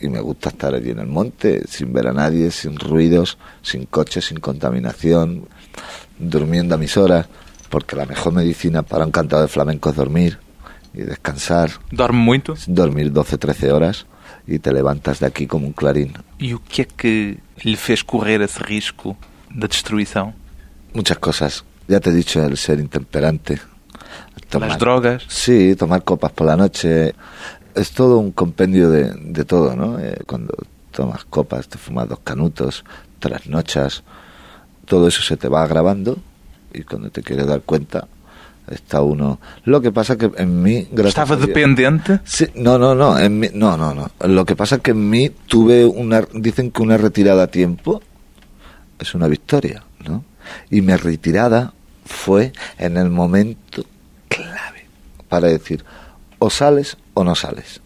y 0.00 0.08
me 0.08 0.20
gusta 0.20 0.50
estar 0.50 0.72
allí 0.72 0.90
en 0.90 1.00
el 1.00 1.08
monte, 1.08 1.62
sin 1.66 1.92
ver 1.92 2.06
a 2.06 2.12
nadie, 2.12 2.52
sin 2.52 2.78
ruidos, 2.78 3.38
sin 3.60 3.86
coches, 3.86 4.26
sin 4.26 4.38
contaminación, 4.38 5.48
durmiendo 6.20 6.76
a 6.76 6.78
mis 6.78 6.96
horas, 6.96 7.26
porque 7.70 7.96
la 7.96 8.06
mejor 8.06 8.34
medicina 8.34 8.82
para 8.82 9.04
un 9.04 9.10
cantador 9.10 9.46
de 9.46 9.52
flamenco 9.52 9.90
es 9.90 9.96
dormir 9.96 10.38
y 10.94 11.00
descansar, 11.00 11.70
Dorme 11.90 12.20
muito? 12.20 12.54
dormir 12.68 13.12
12, 13.12 13.36
13 13.36 13.72
horas 13.72 14.06
y 14.46 14.58
te 14.58 14.72
levantas 14.72 15.20
de 15.20 15.26
aquí 15.26 15.46
como 15.46 15.66
un 15.66 15.72
clarín. 15.72 16.14
E 16.38 16.54
o 16.54 16.60
que 16.62 16.82
é 16.82 16.84
que 16.86 17.38
lhe 17.64 17.76
fez 17.76 18.02
correr 18.02 18.40
esse 18.42 18.62
risco 18.62 19.16
da 19.50 19.66
destruição? 19.66 20.32
Muchas 20.94 21.18
cosas. 21.18 21.64
Ya 21.88 22.00
te 22.00 22.10
he 22.10 22.12
dicho 22.14 22.42
el 22.42 22.56
ser 22.56 22.78
intemperante. 22.80 23.60
tomar- 24.50 24.68
Las 24.70 24.78
drogas? 24.78 25.24
Sí, 25.28 25.74
tomar 25.76 26.02
copas 26.04 26.32
por 26.32 26.46
la 26.46 26.56
noche. 26.56 27.14
Es 27.74 27.90
todo 27.92 28.18
un 28.18 28.30
compendio 28.32 28.88
de, 28.90 29.12
de 29.12 29.44
todo, 29.44 29.74
¿no? 29.76 29.98
Eh, 29.98 30.18
cuando 30.26 30.54
tomas 30.92 31.24
copas, 31.24 31.68
te 31.68 31.76
fumas 31.78 32.08
dos 32.08 32.20
canutos, 32.20 32.84
trasnochas, 33.18 34.02
todo 34.86 35.08
eso 35.08 35.22
se 35.22 35.36
te 35.36 35.48
va 35.48 35.62
agravando 35.62 36.16
y 36.72 36.82
cuando 36.82 37.10
te 37.10 37.22
quieres 37.22 37.46
dar 37.46 37.60
cuenta 37.62 38.06
está 38.68 39.02
uno... 39.02 39.38
Lo 39.64 39.80
que 39.80 39.92
pasa 39.92 40.16
que 40.16 40.30
en 40.36 40.62
mí... 40.62 40.86
Dios- 40.90 41.46
dependente? 41.46 42.20
Sí, 42.24 42.46
no, 42.54 42.78
no, 42.78 42.94
no, 42.94 43.18
en 43.18 43.38
mí, 43.38 43.48
no, 43.54 43.76
no, 43.76 43.94
no. 43.94 44.10
Lo 44.26 44.44
que 44.44 44.56
pasa 44.56 44.78
que 44.78 44.90
en 44.92 45.08
mí 45.08 45.30
tuve 45.46 45.84
una, 45.84 46.22
dicen 46.32 46.70
que 46.70 46.82
una 46.82 46.96
retirada 46.96 47.44
a 47.44 47.46
tiempo 47.46 48.02
es 48.98 49.14
una 49.14 49.28
victoria, 49.28 49.84
¿no? 50.06 50.24
Y 50.70 50.80
mi 50.80 50.94
retirada 50.94 51.72
fue 52.04 52.52
en 52.78 52.96
el 52.96 53.10
momento 53.10 53.84
clave 54.28 54.86
para 55.28 55.48
decir 55.48 55.84
o 56.38 56.50
sales 56.50 56.96
o 57.14 57.24
no 57.24 57.34
sales. 57.34 57.80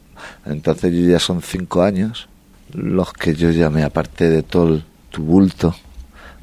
Entonces 0.46 0.92
yo 0.92 1.10
ya 1.10 1.18
son 1.18 1.42
cinco 1.42 1.82
años 1.82 2.28
los 2.72 3.12
que 3.12 3.34
yo 3.34 3.50
ya 3.50 3.70
me 3.70 3.82
aparté 3.82 4.28
de 4.30 4.42
todo 4.42 4.68
el 4.68 4.84
tumulto 5.10 5.74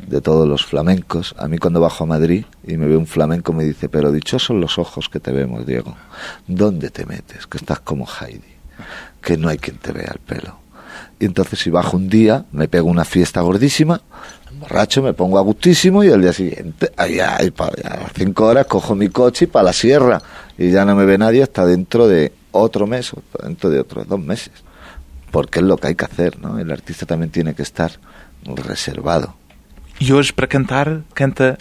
de 0.06 0.22
todos 0.22 0.48
los 0.48 0.66
flamencos. 0.66 1.34
A 1.38 1.48
mí 1.48 1.58
cuando 1.58 1.80
bajo 1.82 2.04
a 2.04 2.08
Madrid 2.08 2.46
y 2.66 2.78
me 2.78 2.86
ve 2.88 2.96
un 2.98 3.08
flamenco 3.08 3.54
me 3.54 3.64
dice, 3.64 3.90
pero 3.90 4.12
dichosos 4.12 4.56
los 4.56 4.78
ojos 4.78 5.10
que 5.10 5.20
te 5.20 5.32
vemos, 5.32 5.66
Diego. 5.66 5.96
¿Dónde 6.48 6.90
te 6.90 7.06
metes? 7.06 7.48
Que 7.48 7.58
estás 7.58 7.80
como 7.80 8.06
Heidi. 8.06 8.42
Que 9.22 9.38
no 9.38 9.50
hay 9.50 9.58
quien 9.58 9.78
te 9.78 9.92
vea 9.92 10.12
el 10.14 10.20
pelo. 10.20 10.60
Y 11.20 11.26
entonces 11.26 11.60
si 11.60 11.70
bajo 11.70 11.98
un 11.98 12.10
día, 12.10 12.46
me 12.52 12.68
pego 12.68 12.88
una 12.90 13.06
fiesta 13.06 13.42
gordísima, 13.42 14.02
borracho, 14.60 15.02
me 15.02 15.14
pongo 15.14 15.38
a 15.40 15.42
gustísimo 15.42 16.04
y 16.04 16.12
al 16.12 16.22
día 16.22 16.34
siguiente, 16.34 16.92
ay, 16.98 17.20
ay, 17.20 17.52
pa- 17.52 17.68
a 17.68 17.98
las 18.02 18.14
cinco 18.14 18.46
horas 18.46 18.66
cojo 18.68 18.96
mi 18.96 19.10
coche 19.10 19.46
y 19.46 19.48
para 19.48 19.66
la 19.66 19.74
sierra. 19.74 20.22
Y 20.58 20.72
ya 20.72 20.86
no 20.86 20.96
me 20.96 21.06
ve 21.06 21.18
nadie 21.18 21.44
hasta 21.44 21.66
dentro 21.66 22.08
de 22.08 22.34
otro 22.52 22.88
mes 22.88 23.14
o 23.14 23.22
dentro 23.44 23.70
de 23.70 23.80
otros 23.80 24.08
dos 24.08 24.20
meses. 24.20 24.52
Porque 25.32 25.60
es 25.60 25.66
lo 25.66 25.78
que 25.78 25.88
hay 25.88 25.96
que 25.96 26.06
hacer, 26.06 26.40
¿no? 26.40 26.58
El 26.60 26.72
artista 26.72 27.06
también 27.06 27.32
tiene 27.32 27.54
que 27.54 27.64
estar 27.64 27.92
reservado. 28.46 29.36
E 30.00 30.14
hoje, 30.14 30.32
para 30.32 30.48
cantar, 30.48 31.02
canta 31.14 31.58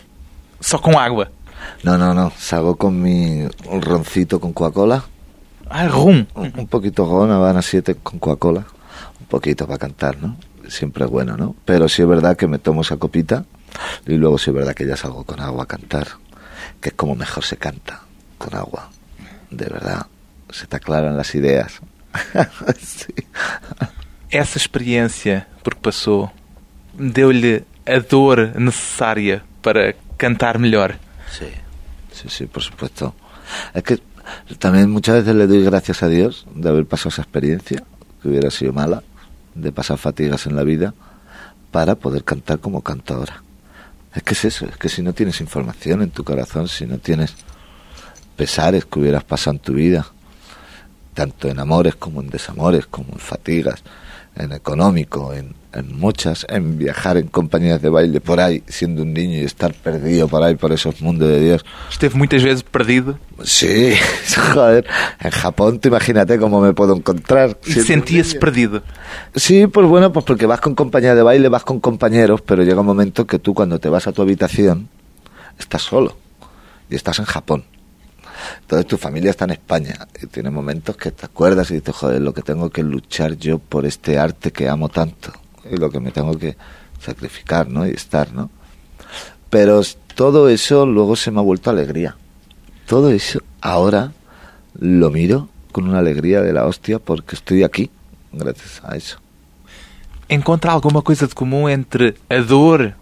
só 0.61 0.79
com 0.79 0.99
água. 0.99 1.31
No, 1.83 1.97
no, 1.97 2.13
no. 2.13 2.31
Salgo 2.37 2.77
con 2.77 3.01
mi 3.01 3.49
roncito 3.81 4.39
con 4.39 4.53
Coca-Cola. 4.53 5.05
Ah, 5.71 5.89
rum. 5.89 6.27
Un 6.35 6.53
un 6.57 6.67
poquito 6.67 7.09
con 7.09 7.31
Habana 7.31 7.63
7 7.63 7.97
con 7.97 8.19
Coca-Cola. 8.19 8.67
Un 9.21 9.27
poquito 9.27 9.67
para 9.67 9.79
cantar, 9.79 10.19
¿no? 10.19 10.37
Siempre 10.69 11.05
es 11.05 11.11
bueno, 11.11 11.37
¿no? 11.37 11.57
Pero 11.65 11.89
sí 11.89 12.03
es 12.03 12.09
verdad 12.09 12.37
que 12.37 12.47
me 12.47 12.59
tomo 12.59 12.83
esa 12.83 12.97
copita 12.99 13.45
y 14.07 14.15
luego 14.17 14.39
sí 14.39 14.51
es 14.51 14.57
verdad 14.57 14.75
que 14.75 14.87
ya 14.87 14.97
salgo 14.97 15.25
con 15.25 15.41
agua 15.41 15.65
a 15.65 15.67
cantar. 15.67 16.09
Que 16.81 16.91
es 16.91 16.95
como 16.95 17.15
mejor 17.15 17.45
se 17.45 17.57
canta, 17.57 18.03
con 18.39 18.55
agua. 18.55 18.91
De 19.51 19.67
verdad. 19.67 20.07
Se 20.51 20.67
te 20.67 20.77
aclaran 20.77 21.17
las 21.17 21.35
ideas. 21.35 21.81
sí. 22.79 23.15
Essa 24.31 24.59
experiência 24.59 25.47
por 25.63 25.75
que 25.75 25.81
passou 25.83 26.31
deu-lhe 26.95 27.65
a 27.87 28.01
dor 28.01 28.59
necessária 28.61 29.43
para 29.63 29.95
cantar 30.17 30.59
melhor. 30.59 30.97
Sí, 31.31 31.47
sí, 32.13 32.29
sí, 32.29 32.47
por 32.47 32.63
supuesto. 32.63 33.15
Es 33.75 33.83
que 33.83 34.01
también 34.59 34.91
muchas 34.91 35.17
veces 35.17 35.35
le 35.35 35.47
doy 35.47 35.63
gracias 35.65 36.03
a 36.03 36.09
Dios 36.09 36.47
de 36.55 36.69
haber 36.69 36.87
pasado 36.87 37.11
esa 37.11 37.23
experiencia, 37.23 37.83
que 38.23 38.29
hubiera 38.29 38.51
sido 38.51 38.73
mala, 38.73 39.03
de 39.55 39.73
pasar 39.73 39.99
fatigas 39.99 40.47
en 40.47 40.57
la 40.57 40.63
vida, 40.63 40.95
para 41.71 41.95
poder 41.95 42.25
cantar 42.25 42.59
como 42.59 42.83
canto 42.83 43.15
ahora. 43.15 43.43
Es 44.15 44.23
que 44.23 44.33
es 44.33 44.45
eso, 44.47 44.67
es 44.67 44.77
que 44.77 44.89
si 44.89 45.03
no 45.03 45.13
tienes 45.13 45.41
información 45.41 46.03
en 46.03 46.11
tu 46.11 46.25
corazón, 46.25 46.69
si 46.69 46.87
no 46.87 46.99
tienes 46.99 47.35
pesares 48.37 48.85
que 48.87 48.99
hubieras 48.99 49.25
pasado 49.25 49.57
en 49.57 49.63
tu 49.63 49.75
vida, 49.75 50.07
tanto 51.17 51.49
en 51.49 51.59
amores 51.59 51.97
como 51.97 52.21
en 52.21 52.29
desamores, 52.29 52.87
como 52.87 53.15
en 53.15 53.19
fatigas, 53.19 53.83
en 54.37 54.53
económico, 54.53 55.33
en, 55.33 55.55
en 55.73 55.99
muchas, 55.99 56.45
en 56.51 56.77
viajar 56.77 57.17
en 57.17 57.29
compañías 57.29 57.81
de 57.81 57.89
baile 57.89 58.21
por 58.21 58.39
ahí, 58.39 58.63
siendo 58.69 59.01
un 59.01 59.15
niño 59.15 59.39
y 59.39 59.45
estar 59.45 59.73
perdido 59.73 60.29
por 60.29 60.43
ahí 60.43 60.57
por 60.57 60.73
esos 60.73 61.01
mundos 61.01 61.31
de 61.31 61.41
Dios. 61.41 61.65
Esteve 61.91 62.15
muitas 62.17 62.45
vezes 62.45 62.63
perdido 62.63 63.19
Sí, 63.43 63.95
joder, 64.53 64.87
en 65.21 65.31
Japón, 65.31 65.79
te 65.81 65.89
imagínate 65.89 66.39
cómo 66.39 66.61
me 66.61 66.75
puedo 66.75 66.95
encontrar. 66.95 67.57
sentia-se 67.63 68.29
niño. 68.35 68.41
perdido. 68.41 68.83
Sí, 69.35 69.67
pues 69.67 69.87
bueno, 69.87 70.13
pues 70.13 70.27
porque 70.27 70.45
vas 70.45 70.61
con 70.61 70.75
compañía 70.75 71.15
de 71.15 71.23
baile, 71.23 71.49
vas 71.49 71.65
con 71.65 71.81
compañeros, 71.81 72.43
pero 72.43 72.63
llega 72.63 72.81
un 72.81 72.87
momento 72.87 73.27
que 73.27 73.39
tú 73.39 73.55
cuando 73.55 73.79
te 73.79 73.89
vas 73.89 74.07
a 74.07 74.13
tu 74.13 74.21
habitación 74.21 74.91
estás 75.59 75.81
solo 75.81 76.15
y 76.91 76.95
estás 76.95 77.19
en 77.21 77.25
Japón. 77.25 77.65
Entonces 78.61 78.87
tu 78.87 78.97
familia 78.97 79.31
está 79.31 79.45
en 79.45 79.53
España 79.53 80.07
y 80.23 80.27
tiene 80.27 80.51
momentos 80.51 80.97
que 80.97 81.11
te 81.11 81.27
acuerdas 81.27 81.71
y 81.71 81.75
dices, 81.75 81.95
joder, 81.95 82.21
lo 82.21 82.35
que 82.35 82.43
tengo 82.43 82.71
que 82.71 82.83
luchar 82.83 83.37
yo 83.37 83.59
por 83.59 83.87
este 83.87 84.19
arte 84.19 84.53
que 84.53 84.69
amo 84.69 84.89
tanto 84.89 85.33
y 85.71 85.77
lo 85.77 85.91
que 85.91 86.01
me 86.01 86.11
tengo 86.11 86.39
que 86.39 86.57
sacrificar, 87.01 87.69
¿no? 87.69 87.87
Y 87.87 87.91
estar, 87.91 88.33
¿no? 88.33 88.51
Pero 89.51 89.83
todo 90.15 90.49
eso 90.49 90.87
luego 90.87 91.17
se 91.17 91.31
me 91.31 91.41
ha 91.41 91.43
vuelto 91.43 91.71
alegría. 91.71 92.17
Todo 92.87 93.11
eso 93.11 93.41
ahora 93.61 94.13
lo 94.79 95.11
miro 95.11 95.49
con 95.73 95.89
una 95.89 95.99
alegría 95.99 96.43
de 96.43 96.53
la 96.53 96.67
hostia 96.67 96.99
porque 96.99 97.37
estoy 97.37 97.63
aquí, 97.63 97.91
gracias 98.33 98.83
a 98.85 98.97
eso. 98.97 99.19
Encontra 100.29 100.73
alguma 100.73 101.03
coisa 101.03 101.27
de 101.27 101.35
comum 101.35 101.69
entre 101.69 102.17
a 102.29 102.41
dor 102.41 102.95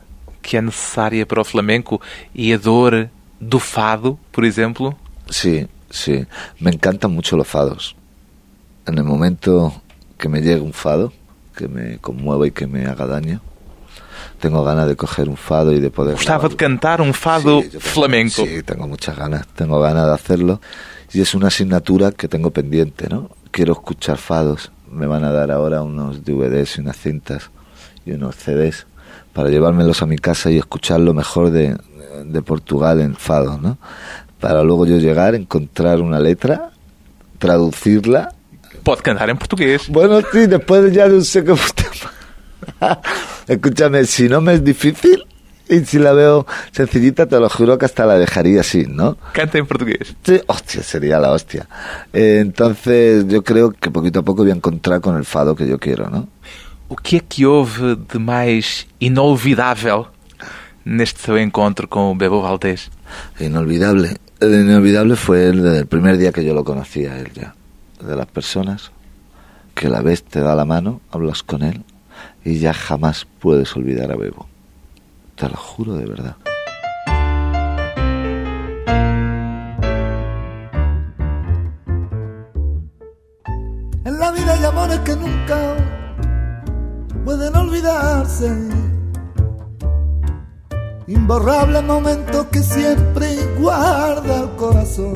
que 0.45 0.59
é 0.59 0.61
necessária 0.61 1.25
para 1.25 1.41
o 1.41 1.45
flamenco 1.45 2.01
y 2.35 2.53
a 2.53 2.59
dor 2.59 3.09
do 3.41 3.59
fado, 3.59 4.19
por 4.31 4.45
ejemplo? 4.45 4.95
Sí, 5.29 5.67
sí. 5.91 6.27
Me 6.61 6.71
encantan 6.71 7.13
mucho 7.13 7.37
los 7.37 7.47
fados. 7.49 7.97
En 8.87 8.99
el 8.99 9.05
momento 9.05 9.83
que 10.19 10.29
me 10.29 10.41
llegue 10.41 10.61
un 10.61 10.73
fado, 10.73 11.13
que 11.57 11.69
me 11.69 11.99
conmueva 11.99 12.47
y 12.47 12.51
que 12.51 12.67
me 12.67 12.87
haga 12.87 13.07
daño, 13.07 13.41
tengo 14.41 14.63
ganas 14.65 14.87
de 14.89 14.97
coger 14.97 15.29
un 15.29 15.37
fado 15.37 15.73
y 15.73 15.81
de 15.81 15.91
poder... 15.91 16.17
Gustava 16.17 16.49
de 16.49 16.57
cantar 16.57 17.01
un 17.01 17.15
fado 17.15 17.63
Sí, 17.63 17.69
tengo- 17.69 17.81
flamenco. 17.81 18.45
Sí, 18.47 18.63
tengo 18.63 18.87
muchas 18.89 19.17
ganas, 19.17 19.47
tengo 19.49 19.81
ganas 19.81 20.07
de 20.07 20.13
hacerlo. 20.13 20.61
Y 21.13 21.21
es 21.21 21.35
una 21.35 21.49
asignatura 21.49 22.13
que 22.13 22.29
tengo 22.29 22.51
pendiente, 22.51 23.09
¿no? 23.09 23.31
Quiero 23.51 23.73
escuchar 23.73 24.19
fados. 24.19 24.73
Me 24.91 25.07
van 25.07 25.25
a 25.25 25.33
dar 25.33 25.51
ahora 25.51 25.83
unos 25.83 26.25
DVDs 26.25 26.77
y 26.77 26.81
unas 26.81 26.97
cintas 26.97 27.51
y 28.05 28.13
unos 28.13 28.37
CDs 28.37 28.87
para 29.33 29.49
llevármelos 29.49 30.03
a 30.03 30.07
mi 30.07 30.19
casa 30.19 30.51
y 30.51 30.59
escuchar 30.59 31.01
lo 31.01 31.15
mejor 31.15 31.51
de, 31.51 31.77
de 32.25 32.43
Portugal 32.43 33.01
en 33.01 33.15
fados, 33.17 33.61
¿no? 33.61 33.79
Para 34.45 34.63
luego 34.63 34.85
yo 34.85 34.99
llegar, 34.99 35.35
encontrar 35.35 36.03
una 36.03 36.21
letra, 36.21 36.69
traducirla. 37.39 38.35
Pode 38.83 39.01
cantar 39.01 39.31
em 39.31 39.37
português. 39.37 39.89
Bueno, 39.89 40.21
sí, 40.21 40.47
después 40.47 40.93
ya 40.93 41.09
no 41.09 41.23
sé 41.23 41.43
cómo... 41.43 41.63
Escúchame, 43.49 44.05
si 44.05 44.29
no 44.29 44.43
me 44.43 44.53
es 44.53 44.63
difícil 44.63 45.25
y 45.67 45.79
si 45.87 45.99
la 45.99 46.13
veo 46.13 46.47
sencillita, 46.73 47.25
te 47.25 47.41
lo 47.41 47.49
juro 47.49 47.79
que 47.79 47.87
hasta 47.87 48.05
la 48.05 48.19
dejaría 48.19 48.61
así, 48.61 48.85
¿no? 48.87 49.17
Canta 49.33 49.57
em 49.57 49.65
português. 49.65 50.15
Sí, 50.23 50.39
hostia, 50.47 50.83
sería 50.83 51.19
la 51.19 51.33
hostia. 51.33 51.67
Eh, 52.13 52.41
entonces, 52.43 53.27
yo 53.27 53.43
creo 53.43 53.71
que 53.73 53.91
poquito 53.91 54.19
a 54.19 54.23
poco 54.25 54.43
voy 54.43 54.51
a 54.51 54.57
encontrar 54.57 55.01
con 55.01 55.17
el 55.17 55.25
fado 55.25 55.57
que 55.57 55.67
yo 55.67 55.79
quiero, 55.79 56.11
¿no? 56.11 56.29
O 56.91 56.97
que 56.97 57.17
é 57.17 57.21
que 57.21 57.47
houve 57.47 57.97
de 57.97 58.19
mais 58.19 58.87
inolvidável 59.01 60.07
neste 60.85 61.23
seu 61.23 61.39
encontro 61.39 61.89
com 61.89 62.13
o 62.13 62.15
Bebo 62.15 62.43
Valdés? 62.43 62.91
Inolvidable. 63.41 64.19
El 64.45 64.61
inolvidable 64.61 65.17
fue 65.17 65.49
el 65.49 65.63
del 65.63 65.87
primer 65.87 66.19
día 66.19 66.31
que 66.31 66.45
yo 66.45 66.53
lo 66.53 66.65
conocía 66.65 67.15
a 67.15 67.19
él 67.19 67.33
ya. 67.33 67.55
De 68.07 68.15
las 68.15 68.27
personas 68.27 68.91
que 69.75 69.89
la 69.89 70.03
ves, 70.03 70.23
te 70.23 70.41
da 70.41 70.55
la 70.55 70.67
mano, 70.67 71.01
hablas 71.11 71.43
con 71.43 71.63
él 71.63 71.83
y 72.45 72.59
ya 72.59 72.75
jamás 72.75 73.27
puedes 73.41 73.75
olvidar 73.75 74.13
a 74.13 74.17
Bebo. 74.17 74.47
Te 75.35 75.49
lo 75.49 75.57
juro 75.57 75.95
de 75.95 76.05
verdad. 76.05 76.37
En 84.05 84.19
la 84.19 84.31
vida 84.31 84.53
hay 84.53 84.65
amores 84.67 84.99
que 85.01 85.17
nunca 85.17 85.75
pueden 87.25 87.57
olvidarse. 87.57 88.94
Imborrable 91.07 91.83
momento 91.83 92.49
que 92.51 92.63
siempre 92.63 93.37
guarda 93.59 94.41
el 94.41 94.57
corazón. 94.57 95.13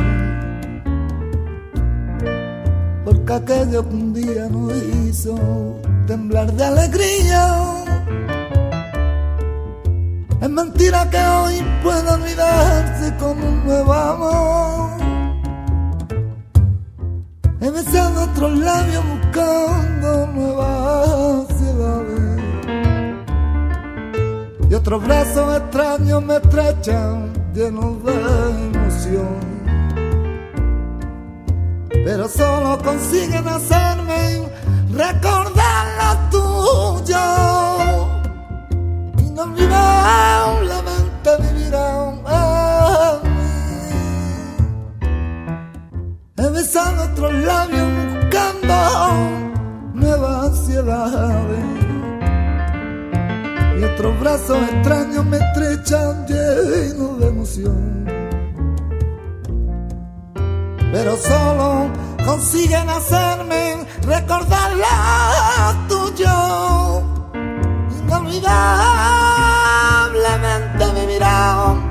Porque 3.06 3.32
aquello 3.32 3.88
que 3.88 3.94
un 3.94 4.12
día 4.12 4.48
nos 4.50 4.76
hizo 4.76 5.80
temblar 6.06 6.52
de 6.52 6.64
alegría. 6.64 7.84
Es 10.42 10.50
mentira 10.50 11.08
que 11.08 11.18
hoy 11.18 11.64
pueda 11.82 12.14
olvidarse 12.14 13.16
con 13.16 13.42
un 13.42 13.64
nuevo 13.64 13.92
amor. 13.94 14.90
He 17.60 17.70
besado 17.70 18.24
otros 18.24 18.58
labios 18.58 19.04
buscando 19.08 20.26
nuevas 20.34 21.47
otros 24.78 25.04
brazos 25.04 25.56
extraños 25.56 26.22
me 26.22 26.36
estrechan 26.36 27.32
llenos 27.52 28.04
de 28.04 28.12
emoción. 28.12 29.40
Pero 31.88 32.28
solo 32.28 32.78
consiguen 32.84 33.48
hacerme 33.48 34.48
recordar 34.92 35.86
lo 35.98 36.16
tuyo. 36.30 37.18
Inolvidablemente 39.18 41.30
vivirán 41.40 42.22
en 42.28 43.20
mí. 43.36 43.50
He 46.36 46.48
besado 46.50 47.02
otros 47.12 47.32
labios 47.32 47.88
buscando 48.14 48.76
nuevas 49.94 50.50
ansiedades. 50.50 51.87
Y 53.78 53.84
otros 53.84 54.18
brazos 54.18 54.58
extraños 54.72 55.24
me 55.24 55.36
estrechan 55.36 56.26
llenos 56.26 57.20
de 57.20 57.28
emoción. 57.28 58.04
Pero 60.92 61.16
solo 61.16 61.88
consiguen 62.24 62.88
hacerme 62.88 63.86
recordar 64.02 64.72
lo 64.72 65.86
tuyo. 65.86 67.04
Inolvidablemente 68.02 70.84
vivirán 70.96 71.76
en 71.76 71.87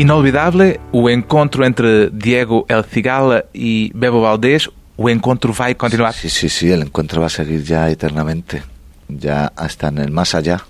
Inolvidável 0.00 0.80
o 0.92 1.10
encontro 1.10 1.66
entre 1.66 2.08
Diego 2.08 2.64
El 2.70 2.84
Cigala 2.84 3.44
e 3.52 3.92
Bebo 3.92 4.22
Valdés. 4.22 4.70
O 4.96 5.10
encontro 5.10 5.52
vai 5.52 5.74
continuar. 5.74 6.14
Sí, 6.14 6.30
sí, 6.30 6.48
sí, 6.48 6.72
el 6.72 6.88
encuentro 6.88 7.20
va 7.20 7.26
a 7.26 7.28
seguir 7.28 7.62
ya 7.62 7.90
eternamente, 7.90 8.62
ya 9.08 9.52
hasta 9.54 9.88
en 9.88 9.98
el 9.98 10.10
más 10.10 10.34
allá. 10.34 10.64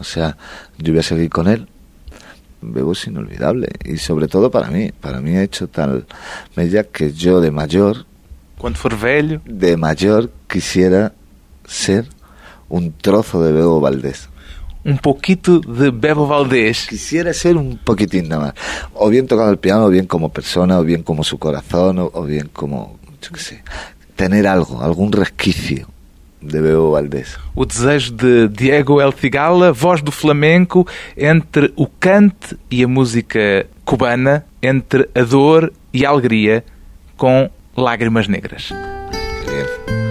O 0.00 0.04
sea, 0.04 0.38
yo 0.78 0.94
voy 0.94 1.00
a 1.00 1.02
seguir 1.02 1.28
con 1.28 1.48
él. 1.48 1.68
Bebo 2.62 2.92
es 2.92 3.06
inolvidable 3.06 3.68
y 3.84 3.98
sobre 3.98 4.26
todo 4.26 4.50
para 4.50 4.68
mí, 4.68 4.90
para 4.90 5.20
mí 5.20 5.36
ha 5.36 5.42
hecho 5.42 5.68
tal 5.68 6.06
mella 6.56 6.84
que 6.84 7.12
yo 7.12 7.42
de 7.42 7.50
mayor, 7.50 8.06
Quando 8.56 8.78
for 8.78 8.98
velho, 8.98 9.42
de 9.44 9.76
mayor 9.76 10.30
quisiera 10.48 11.12
ser 11.66 12.06
un 12.70 12.92
trozo 12.92 13.42
de 13.44 13.52
Bebo 13.52 13.80
Valdés. 13.80 14.30
Um 14.84 14.96
pouquito 14.96 15.60
de 15.60 15.90
Bebo 15.90 16.26
Valdés. 16.26 16.86
Quisiera 16.86 17.32
ser 17.32 17.56
un 17.56 17.78
poquitín 17.78 18.28
nada 18.28 18.46
más. 18.46 18.54
O 18.94 19.08
bien 19.08 19.26
tocando 19.26 19.50
el 19.50 19.58
piano, 19.58 19.86
o 19.86 19.90
bien 19.90 20.06
como 20.06 20.28
persona, 20.30 20.78
o 20.78 20.84
bien 20.84 21.02
como 21.02 21.24
su 21.24 21.38
corazón, 21.38 21.98
o, 21.98 22.10
o 22.12 22.24
bien 22.24 22.50
como, 22.52 22.98
yo 23.20 23.30
qué 23.32 23.40
sé, 23.40 23.62
tener 24.16 24.46
algo, 24.46 24.82
algún 24.82 25.12
resquicio 25.12 25.88
de 26.40 26.60
Bebo 26.60 26.92
Valdés. 26.92 27.38
O 27.54 27.64
desejo 27.64 28.16
de 28.16 28.48
Diego 28.48 29.00
El 29.00 29.12
Cigala, 29.12 29.72
voz 29.72 30.02
do 30.02 30.10
flamenco, 30.10 30.86
entre 31.16 31.72
o 31.76 31.86
cante 31.86 32.56
e 32.70 32.82
a 32.82 32.88
música 32.88 33.66
cubana, 33.84 34.44
entre 34.60 35.08
a 35.14 35.22
dor 35.22 35.72
e 35.92 36.04
a 36.04 36.10
alegria, 36.10 36.64
com 37.16 37.48
lágrimas 37.76 38.26
negras. 38.28 38.72
Bien. 39.46 40.01